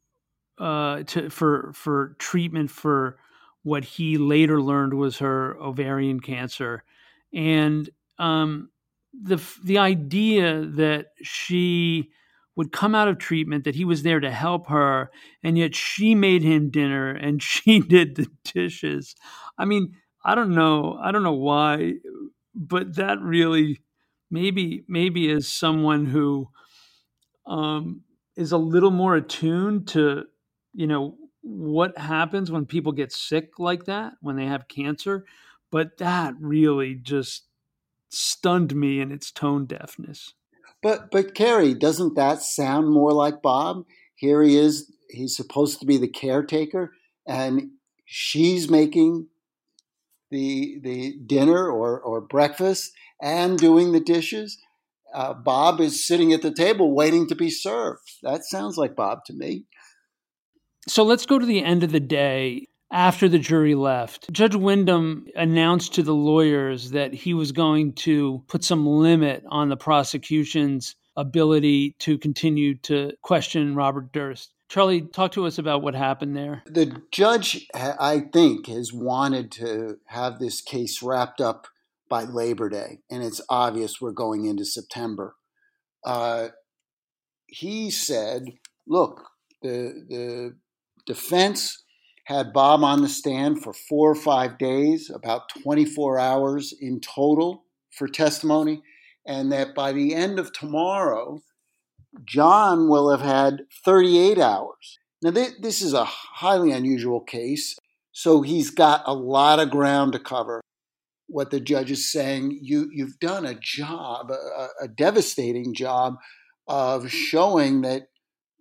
uh, 0.57 1.03
to 1.03 1.29
for 1.29 1.71
for 1.73 2.15
treatment 2.19 2.71
for 2.71 3.17
what 3.63 3.83
he 3.83 4.17
later 4.17 4.61
learned 4.61 4.93
was 4.93 5.17
her 5.17 5.57
ovarian 5.59 6.19
cancer, 6.19 6.83
and 7.33 7.89
um, 8.19 8.69
the 9.13 9.41
the 9.63 9.79
idea 9.79 10.61
that 10.61 11.07
she 11.21 12.09
would 12.55 12.71
come 12.71 12.95
out 12.95 13.07
of 13.09 13.17
treatment 13.17 13.65
that 13.65 13.75
he 13.75 13.83
was 13.83 14.03
there 14.03 14.19
to 14.21 14.31
help 14.31 14.67
her 14.67 15.11
and 15.43 15.57
yet 15.57 15.75
she 15.75 16.15
made 16.15 16.41
him 16.41 16.69
dinner 16.69 17.11
and 17.11 17.43
she 17.43 17.79
did 17.79 18.15
the 18.15 18.27
dishes. 18.53 19.15
I 19.57 19.65
mean 19.65 19.93
i 20.27 20.33
don't 20.33 20.55
know 20.55 20.97
i 21.03 21.11
don't 21.11 21.23
know 21.23 21.33
why 21.33 21.93
but 22.55 22.95
that 22.95 23.19
really 23.21 23.79
maybe 24.29 24.83
maybe 24.87 25.29
as 25.31 25.47
someone 25.47 26.05
who 26.05 26.49
um, 27.47 28.01
is 28.35 28.51
a 28.51 28.57
little 28.57 28.91
more 28.91 29.15
attuned 29.15 29.87
to 29.89 30.23
you 30.73 30.87
know 30.87 31.15
what 31.41 31.97
happens 31.97 32.51
when 32.51 32.65
people 32.65 32.91
get 32.91 33.11
sick 33.11 33.59
like 33.59 33.85
that 33.85 34.13
when 34.21 34.35
they 34.35 34.45
have 34.45 34.67
cancer 34.67 35.25
but 35.71 35.97
that 35.97 36.33
really 36.39 36.95
just 36.95 37.43
stunned 38.09 38.75
me 38.75 38.99
in 38.99 39.11
its 39.11 39.31
tone 39.31 39.65
deafness 39.65 40.33
but 40.85 41.09
but 41.09 41.33
Kary, 41.33 41.73
doesn't 41.73 42.13
that 42.13 42.43
sound 42.43 42.91
more 42.91 43.11
like 43.11 43.41
Bob? 43.41 43.85
Here 44.13 44.43
he 44.43 44.55
is. 44.55 44.93
He's 45.09 45.35
supposed 45.35 45.79
to 45.79 45.85
be 45.87 45.97
the 45.97 46.07
caretaker, 46.07 46.93
and 47.25 47.71
she's 48.05 48.69
making 48.69 49.25
the 50.35 50.79
the 50.83 51.17
dinner 51.25 51.69
or 51.69 51.99
or 51.99 52.19
breakfast, 52.21 52.91
and 53.21 53.57
doing 53.57 53.93
the 53.93 53.99
dishes. 54.01 54.57
Uh, 55.13 55.33
Bob 55.33 55.79
is 55.79 56.05
sitting 56.05 56.33
at 56.33 56.41
the 56.41 56.53
table 56.53 56.93
waiting 56.93 57.25
to 57.27 57.35
be 57.35 57.49
served. 57.49 58.17
That 58.21 58.43
sounds 58.43 58.77
like 58.77 58.97
Bob 58.97 59.23
to 59.25 59.33
me. 59.33 59.63
So 60.89 61.03
let's 61.03 61.25
go 61.25 61.39
to 61.39 61.45
the 61.45 61.63
end 61.63 61.83
of 61.83 61.91
the 61.91 62.01
day. 62.01 62.67
After 62.91 63.27
the 63.27 63.39
jury 63.39 63.75
left, 63.75 64.31
Judge 64.31 64.55
Windham 64.55 65.25
announced 65.35 65.95
to 65.95 66.03
the 66.03 66.13
lawyers 66.13 66.91
that 66.91 67.13
he 67.13 67.33
was 67.33 67.51
going 67.51 67.93
to 67.93 68.43
put 68.47 68.63
some 68.63 68.85
limit 68.85 69.43
on 69.49 69.69
the 69.69 69.77
prosecution's 69.77 70.95
ability 71.17 71.95
to 71.99 72.17
continue 72.17 72.75
to 72.79 73.13
question 73.21 73.75
Robert 73.75 74.11
Durst. 74.11 74.53
Charlie, 74.67 75.01
talk 75.01 75.31
to 75.33 75.45
us 75.45 75.57
about 75.57 75.81
what 75.81 75.95
happened 75.95 76.35
there. 76.35 76.63
The 76.65 77.01
judge, 77.11 77.67
I 77.73 78.23
think, 78.33 78.67
has 78.67 78.91
wanted 78.91 79.51
to 79.53 79.97
have 80.07 80.39
this 80.39 80.61
case 80.61 81.01
wrapped 81.01 81.39
up 81.39 81.67
by 82.09 82.23
Labor 82.23 82.69
Day, 82.69 82.99
and 83.09 83.23
it's 83.23 83.41
obvious 83.49 84.01
we're 84.01 84.11
going 84.11 84.45
into 84.45 84.65
September. 84.65 85.35
Uh, 86.03 86.49
he 87.47 87.89
said, 87.89 88.45
"Look, 88.87 89.29
the 89.61 90.05
the 90.09 90.55
defense 91.05 91.83
had 92.25 92.53
Bob 92.53 92.83
on 92.83 93.01
the 93.01 93.09
stand 93.09 93.61
for 93.61 93.73
four 93.73 94.11
or 94.11 94.15
five 94.15 94.57
days, 94.57 95.11
about 95.13 95.49
24 95.61 96.17
hours 96.17 96.73
in 96.79 96.99
total 96.99 97.65
for 97.91 98.07
testimony, 98.07 98.81
and 99.27 99.51
that 99.51 99.75
by 99.75 99.91
the 99.91 100.13
end 100.13 100.39
of 100.39 100.51
tomorrow, 100.51 101.41
John 102.23 102.87
will 102.87 103.09
have 103.09 103.21
had 103.21 103.65
38 103.83 104.37
hours." 104.37 104.99
Now, 105.21 105.31
this 105.31 105.81
is 105.81 105.93
a 105.93 106.05
highly 106.05 106.71
unusual 106.71 107.21
case, 107.21 107.77
so 108.11 108.41
he's 108.41 108.69
got 108.69 109.03
a 109.05 109.13
lot 109.13 109.59
of 109.59 109.71
ground 109.71 110.13
to 110.13 110.19
cover 110.19 110.61
what 111.27 111.51
the 111.51 111.59
judge 111.59 111.91
is 111.91 112.11
saying. 112.11 112.59
You 112.61 112.89
you've 112.93 113.19
done 113.19 113.45
a 113.45 113.59
job, 113.59 114.31
a, 114.31 114.67
a 114.83 114.87
devastating 114.87 115.73
job 115.73 116.15
of 116.67 117.09
showing 117.09 117.81
that 117.81 118.07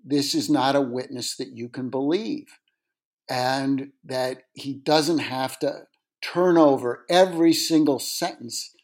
this 0.04 0.34
is 0.34 0.50
not 0.50 0.76
a 0.76 0.80
witness 0.80 1.36
that 1.36 1.48
you 1.48 1.68
can 1.68 1.90
believe, 1.90 2.46
and 3.28 3.92
that 4.04 4.42
he 4.54 4.74
doesn't 4.74 5.18
have 5.18 5.58
to 5.60 5.82
turn 6.22 6.56
over 6.56 7.04
every 7.10 7.52
single 7.52 7.98
sentence 7.98 8.74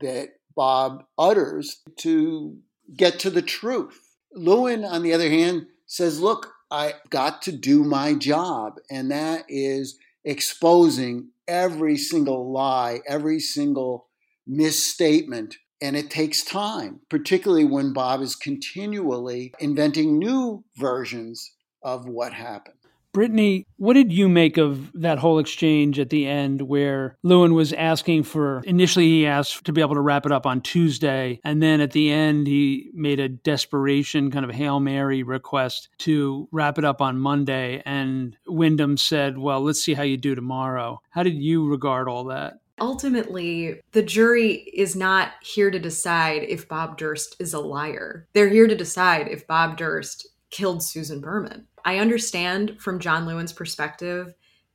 that 0.00 0.30
Bob 0.54 1.04
utters 1.18 1.82
to 1.98 2.58
get 2.96 3.18
to 3.20 3.30
the 3.30 3.42
truth. 3.42 4.03
Lewin, 4.34 4.84
on 4.84 5.02
the 5.02 5.12
other 5.12 5.30
hand, 5.30 5.66
says, 5.86 6.20
look, 6.20 6.52
I 6.70 6.94
got 7.10 7.42
to 7.42 7.52
do 7.52 7.84
my 7.84 8.14
job, 8.14 8.78
and 8.90 9.10
that 9.10 9.44
is 9.48 9.98
exposing 10.24 11.28
every 11.46 11.96
single 11.96 12.50
lie, 12.50 13.00
every 13.06 13.38
single 13.38 14.08
misstatement. 14.46 15.56
And 15.80 15.96
it 15.96 16.10
takes 16.10 16.42
time, 16.42 17.00
particularly 17.10 17.64
when 17.64 17.92
Bob 17.92 18.22
is 18.22 18.34
continually 18.34 19.52
inventing 19.60 20.18
new 20.18 20.64
versions 20.76 21.52
of 21.82 22.08
what 22.08 22.32
happened. 22.32 22.78
Brittany, 23.14 23.66
what 23.76 23.94
did 23.94 24.12
you 24.12 24.28
make 24.28 24.58
of 24.58 24.92
that 24.92 25.18
whole 25.18 25.38
exchange 25.38 25.98
at 26.00 26.10
the 26.10 26.26
end 26.26 26.62
where 26.62 27.16
Lewin 27.22 27.54
was 27.54 27.72
asking 27.72 28.24
for, 28.24 28.60
initially 28.64 29.06
he 29.06 29.26
asked 29.26 29.64
to 29.64 29.72
be 29.72 29.80
able 29.80 29.94
to 29.94 30.00
wrap 30.00 30.26
it 30.26 30.32
up 30.32 30.46
on 30.46 30.60
Tuesday. 30.60 31.40
And 31.44 31.62
then 31.62 31.80
at 31.80 31.92
the 31.92 32.10
end, 32.10 32.48
he 32.48 32.90
made 32.92 33.20
a 33.20 33.28
desperation 33.28 34.30
kind 34.32 34.44
of 34.44 34.50
Hail 34.50 34.80
Mary 34.80 35.22
request 35.22 35.88
to 35.98 36.48
wrap 36.50 36.76
it 36.76 36.84
up 36.84 37.00
on 37.00 37.16
Monday. 37.16 37.82
And 37.86 38.36
Windham 38.48 38.96
said, 38.96 39.38
well, 39.38 39.60
let's 39.60 39.82
see 39.82 39.94
how 39.94 40.02
you 40.02 40.16
do 40.16 40.34
tomorrow. 40.34 41.00
How 41.10 41.22
did 41.22 41.36
you 41.36 41.68
regard 41.68 42.08
all 42.08 42.24
that? 42.24 42.54
Ultimately, 42.80 43.80
the 43.92 44.02
jury 44.02 44.54
is 44.74 44.96
not 44.96 45.30
here 45.40 45.70
to 45.70 45.78
decide 45.78 46.42
if 46.42 46.68
Bob 46.68 46.98
Durst 46.98 47.36
is 47.38 47.54
a 47.54 47.60
liar. 47.60 48.26
They're 48.32 48.48
here 48.48 48.66
to 48.66 48.74
decide 48.74 49.28
if 49.28 49.46
Bob 49.46 49.76
Durst 49.76 50.26
killed 50.50 50.82
Susan 50.82 51.20
Berman. 51.20 51.68
I 51.84 51.98
understand 51.98 52.80
from 52.80 52.98
John 52.98 53.26
Lewin's 53.26 53.52
perspective 53.52 54.34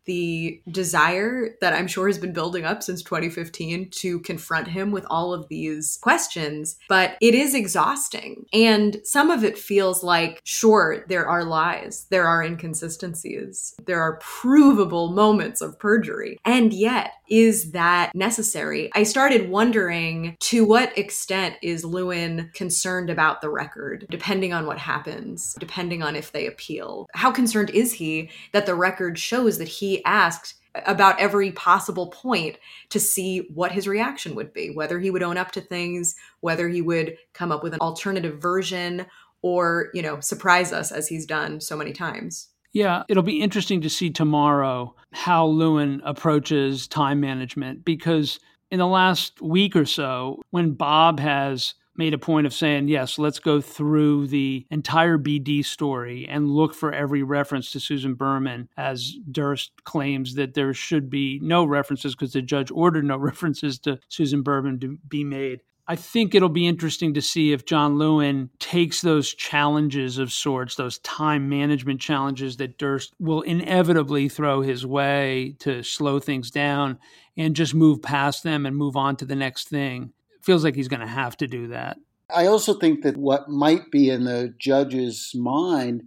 the 0.10 0.60
desire 0.72 1.56
that 1.62 1.74
I'm 1.74 1.86
sure 1.86 2.08
has 2.08 2.18
been 2.18 2.34
building 2.34 2.66
up 2.66 2.82
since 2.82 3.04
2015 3.04 3.92
to 3.92 4.20
confront 4.22 4.68
him 4.68 4.90
with 4.90 5.06
all 5.08 5.36
of 5.36 5.48
these 5.50 6.00
questions, 6.02 6.80
but 6.90 7.16
it 7.22 7.36
is 7.36 7.54
exhausting. 7.54 8.48
And 8.52 8.98
some 9.04 9.30
of 9.30 9.44
it 9.44 9.56
feels 9.56 10.04
like, 10.04 10.42
sure, 10.44 11.06
there 11.10 11.28
are 11.28 11.44
lies, 11.44 12.08
there 12.10 12.26
are 12.26 12.44
inconsistencies, 12.44 13.76
there 13.86 14.02
are 14.02 14.18
provable 14.18 15.12
moments 15.12 15.62
of 15.62 15.78
perjury. 15.78 16.40
And 16.44 16.74
yet, 16.74 17.12
is 17.30 17.74
that 17.74 18.16
necessary? 18.16 18.90
I 18.96 19.04
started 19.04 19.52
wondering 19.52 20.36
to 20.40 20.66
what 20.66 20.98
extent 20.98 21.58
is 21.62 21.86
Lewin 21.86 22.50
concerned 22.56 23.12
about 23.12 23.42
the 23.42 23.52
record, 23.52 24.08
depending 24.10 24.54
on 24.54 24.66
what 24.66 24.80
happens, 24.80 25.56
depending 25.60 26.02
on 26.02 26.16
if 26.16 26.32
they 26.32 26.48
appeal. 26.48 27.06
How 27.14 27.30
concerned 27.30 27.70
is 27.70 27.94
he 27.94 28.32
that 28.54 28.66
the 28.66 28.74
record 28.74 29.20
shows 29.20 29.60
that 29.60 29.68
he 29.68 29.99
asked 30.06 30.56
about 30.86 31.20
every 31.20 31.52
possible 31.52 32.08
point 32.08 32.58
to 32.90 33.00
see 33.00 33.40
what 33.54 33.72
his 33.72 33.88
reaction 33.88 34.36
would 34.36 34.54
be, 34.54 34.72
whether 34.72 35.00
he 35.00 35.10
would 35.10 35.24
own 35.24 35.38
up 35.38 35.52
to 35.52 35.62
things, 35.62 36.16
whether 36.42 36.70
he 36.70 36.82
would 36.82 37.18
come 37.34 37.52
up 37.52 37.64
with 37.64 37.74
an 37.74 37.80
alternative 37.80 38.42
version 38.42 39.06
or, 39.42 39.90
you 39.94 40.02
know, 40.02 40.20
surprise 40.20 40.72
us 40.72 40.92
as 40.92 41.08
he's 41.08 41.26
done 41.26 41.60
so 41.60 41.76
many 41.76 41.92
times. 41.92 42.50
Yeah, 42.72 43.04
it'll 43.10 43.24
be 43.24 43.42
interesting 43.42 43.82
to 43.82 43.90
see 43.90 44.12
tomorrow 44.12 44.96
how 45.12 45.48
Lewin 45.48 46.02
approaches 46.06 46.88
time 46.88 47.20
management 47.20 47.84
because 47.84 48.40
in 48.70 48.78
the 48.78 48.88
last 48.88 49.42
week 49.42 49.76
or 49.76 49.86
so, 49.86 50.42
when 50.52 50.74
Bob 50.74 51.20
has 51.20 51.74
made 52.00 52.14
a 52.14 52.18
point 52.18 52.48
of 52.48 52.54
saying, 52.54 52.88
yes, 52.88 53.20
let's 53.20 53.40
go 53.40 53.60
through 53.60 54.26
the 54.26 54.66
entire 54.72 55.18
BD 55.18 55.64
story 55.64 56.26
and 56.28 56.50
look 56.50 56.74
for 56.74 56.94
every 56.94 57.22
reference 57.22 57.72
to 57.72 57.80
Susan 57.80 58.16
Berman, 58.16 58.70
as 58.78 59.18
Durst 59.30 59.84
claims 59.84 60.36
that 60.36 60.54
there 60.54 60.74
should 60.74 61.10
be 61.10 61.40
no 61.44 61.66
references 61.66 62.16
because 62.16 62.32
the 62.32 62.42
judge 62.42 62.72
ordered 62.72 63.04
no 63.04 63.18
references 63.32 63.78
to 63.80 64.00
Susan 64.08 64.42
Berman 64.42 64.80
to 64.80 64.98
be 65.08 65.26
made. 65.26 65.60
I 65.90 65.98
think 65.98 66.34
it'll 66.34 66.50
be 66.50 66.68
interesting 66.68 67.16
to 67.16 67.22
see 67.22 67.52
if 67.52 67.66
John 67.66 67.98
Lewin 67.98 68.52
takes 68.60 69.02
those 69.02 69.34
challenges 69.34 70.20
of 70.20 70.32
sorts, 70.32 70.76
those 70.76 71.00
time 71.00 71.50
management 71.50 72.00
challenges 72.00 72.58
that 72.58 72.78
Durst 72.78 73.14
will 73.20 73.42
inevitably 73.42 74.30
throw 74.30 74.62
his 74.62 74.86
way 74.86 75.56
to 75.60 75.84
slow 75.84 76.20
things 76.20 76.50
down 76.50 77.00
and 77.36 77.56
just 77.56 77.74
move 77.74 78.02
past 78.02 78.44
them 78.44 78.66
and 78.66 78.78
move 78.78 78.96
on 78.96 79.16
to 79.18 79.26
the 79.26 79.36
next 79.36 79.68
thing 79.68 80.14
feels 80.50 80.64
like 80.64 80.74
he's 80.74 80.88
going 80.88 81.00
to 81.00 81.06
have 81.06 81.38
to 81.38 81.46
do 81.46 81.68
that. 81.68 81.98
I 82.34 82.48
also 82.48 82.74
think 82.74 83.04
that 83.04 83.18
what 83.18 83.50
might 83.50 83.92
be 83.92 84.10
in 84.10 84.24
the 84.24 84.52
judge's 84.60 85.30
mind 85.36 86.02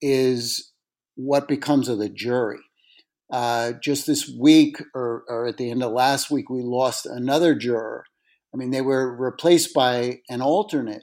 is 0.00 0.70
what 1.16 1.48
becomes 1.48 1.88
of 1.88 1.98
the 1.98 2.08
jury. 2.08 2.60
Uh, 3.32 3.72
just 3.82 4.06
this 4.06 4.32
week, 4.40 4.80
or, 4.94 5.24
or 5.28 5.46
at 5.46 5.56
the 5.56 5.72
end 5.72 5.82
of 5.82 5.90
last 5.90 6.30
week, 6.30 6.48
we 6.48 6.62
lost 6.62 7.04
another 7.04 7.52
juror. 7.56 8.04
I 8.54 8.58
mean, 8.58 8.70
they 8.70 8.80
were 8.80 9.12
replaced 9.16 9.74
by 9.74 10.20
an 10.28 10.40
alternate, 10.40 11.02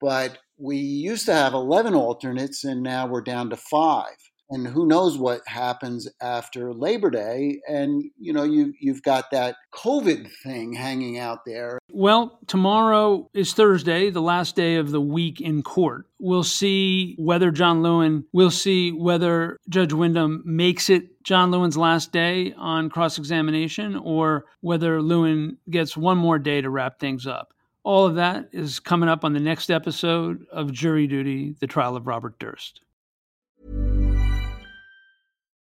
but 0.00 0.38
we 0.56 0.78
used 0.78 1.26
to 1.26 1.34
have 1.34 1.52
11 1.52 1.94
alternates, 1.94 2.64
and 2.64 2.82
now 2.82 3.06
we're 3.06 3.20
down 3.20 3.50
to 3.50 3.58
five 3.58 4.16
and 4.52 4.68
who 4.68 4.86
knows 4.86 5.16
what 5.16 5.40
happens 5.48 6.06
after 6.20 6.74
Labor 6.74 7.10
Day. 7.10 7.60
And 7.66 8.04
you 8.18 8.32
know, 8.32 8.44
you 8.44 8.74
you've 8.78 9.02
got 9.02 9.30
that 9.32 9.56
COVID 9.72 10.30
thing 10.42 10.74
hanging 10.74 11.18
out 11.18 11.44
there. 11.46 11.78
Well, 11.90 12.38
tomorrow 12.46 13.30
is 13.32 13.54
Thursday, 13.54 14.10
the 14.10 14.20
last 14.20 14.54
day 14.54 14.76
of 14.76 14.90
the 14.90 15.00
week 15.00 15.40
in 15.40 15.62
court. 15.62 16.06
We'll 16.20 16.44
see 16.44 17.16
whether 17.18 17.50
John 17.50 17.82
Lewin, 17.82 18.24
we'll 18.32 18.50
see 18.50 18.92
whether 18.92 19.58
Judge 19.68 19.92
Windham 19.92 20.42
makes 20.44 20.90
it 20.90 21.24
John 21.24 21.50
Lewin's 21.50 21.76
last 21.76 22.12
day 22.12 22.52
on 22.56 22.90
cross 22.90 23.18
examination 23.18 23.96
or 23.96 24.44
whether 24.60 25.00
Lewin 25.00 25.56
gets 25.70 25.96
one 25.96 26.18
more 26.18 26.38
day 26.38 26.60
to 26.60 26.70
wrap 26.70 27.00
things 27.00 27.26
up. 27.26 27.54
All 27.84 28.06
of 28.06 28.14
that 28.16 28.48
is 28.52 28.78
coming 28.78 29.08
up 29.08 29.24
on 29.24 29.32
the 29.32 29.40
next 29.40 29.70
episode 29.70 30.46
of 30.52 30.72
Jury 30.72 31.06
Duty, 31.06 31.56
the 31.58 31.66
trial 31.66 31.96
of 31.96 32.06
Robert 32.06 32.38
Durst. 32.38 32.82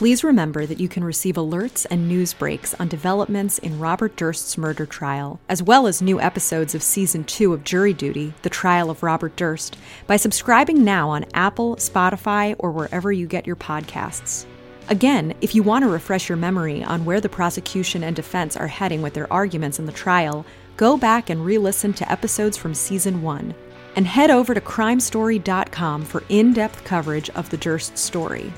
Please 0.00 0.24
remember 0.24 0.64
that 0.64 0.80
you 0.80 0.88
can 0.88 1.04
receive 1.04 1.34
alerts 1.34 1.84
and 1.90 2.08
news 2.08 2.32
breaks 2.32 2.72
on 2.80 2.88
developments 2.88 3.58
in 3.58 3.78
Robert 3.78 4.16
Durst's 4.16 4.56
murder 4.56 4.86
trial, 4.86 5.38
as 5.46 5.62
well 5.62 5.86
as 5.86 6.00
new 6.00 6.18
episodes 6.18 6.74
of 6.74 6.82
Season 6.82 7.22
2 7.22 7.52
of 7.52 7.64
Jury 7.64 7.92
Duty, 7.92 8.32
The 8.40 8.48
Trial 8.48 8.88
of 8.88 9.02
Robert 9.02 9.36
Durst, 9.36 9.76
by 10.06 10.16
subscribing 10.16 10.84
now 10.84 11.10
on 11.10 11.26
Apple, 11.34 11.76
Spotify, 11.76 12.56
or 12.58 12.70
wherever 12.70 13.12
you 13.12 13.26
get 13.26 13.46
your 13.46 13.56
podcasts. 13.56 14.46
Again, 14.88 15.34
if 15.42 15.54
you 15.54 15.62
want 15.62 15.82
to 15.82 15.90
refresh 15.90 16.30
your 16.30 16.38
memory 16.38 16.82
on 16.82 17.04
where 17.04 17.20
the 17.20 17.28
prosecution 17.28 18.02
and 18.02 18.16
defense 18.16 18.56
are 18.56 18.68
heading 18.68 19.02
with 19.02 19.12
their 19.12 19.30
arguments 19.30 19.78
in 19.78 19.84
the 19.84 19.92
trial, 19.92 20.46
go 20.78 20.96
back 20.96 21.28
and 21.28 21.44
re 21.44 21.58
listen 21.58 21.92
to 21.92 22.10
episodes 22.10 22.56
from 22.56 22.72
Season 22.72 23.20
1. 23.20 23.54
And 23.96 24.06
head 24.06 24.30
over 24.30 24.54
to 24.54 24.62
crimestory.com 24.62 26.06
for 26.06 26.22
in 26.30 26.54
depth 26.54 26.84
coverage 26.84 27.28
of 27.28 27.50
the 27.50 27.58
Durst 27.58 27.98
story. 27.98 28.50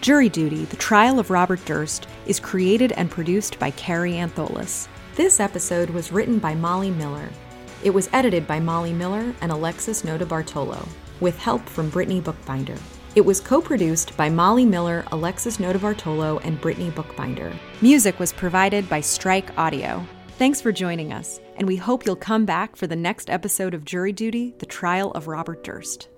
Jury 0.00 0.28
Duty, 0.28 0.64
The 0.64 0.76
Trial 0.76 1.18
of 1.18 1.30
Robert 1.30 1.64
Durst, 1.64 2.06
is 2.26 2.38
created 2.38 2.92
and 2.92 3.10
produced 3.10 3.58
by 3.58 3.72
Kary 3.72 4.12
Antholis. 4.12 4.86
This 5.16 5.40
episode 5.40 5.90
was 5.90 6.12
written 6.12 6.38
by 6.38 6.54
Molly 6.54 6.92
Miller. 6.92 7.28
It 7.82 7.90
was 7.90 8.08
edited 8.12 8.46
by 8.46 8.60
Molly 8.60 8.92
Miller 8.92 9.34
and 9.40 9.50
Alexis 9.50 10.02
Notarbartolo, 10.02 10.86
with 11.18 11.36
help 11.38 11.68
from 11.68 11.90
Brittany 11.90 12.20
Bookbinder. 12.20 12.76
It 13.16 13.22
was 13.22 13.40
co 13.40 13.60
produced 13.60 14.16
by 14.16 14.30
Molly 14.30 14.64
Miller, 14.64 15.04
Alexis 15.10 15.56
Notarbartolo, 15.56 16.40
and 16.44 16.60
Brittany 16.60 16.90
Bookbinder. 16.90 17.52
Music 17.80 18.20
was 18.20 18.32
provided 18.32 18.88
by 18.88 19.00
Strike 19.00 19.58
Audio. 19.58 20.06
Thanks 20.38 20.60
for 20.60 20.70
joining 20.70 21.12
us, 21.12 21.40
and 21.56 21.66
we 21.66 21.74
hope 21.74 22.06
you'll 22.06 22.14
come 22.14 22.44
back 22.44 22.76
for 22.76 22.86
the 22.86 22.94
next 22.94 23.28
episode 23.28 23.74
of 23.74 23.84
Jury 23.84 24.12
Duty 24.12 24.54
The 24.58 24.66
Trial 24.66 25.10
of 25.10 25.26
Robert 25.26 25.64
Durst. 25.64 26.08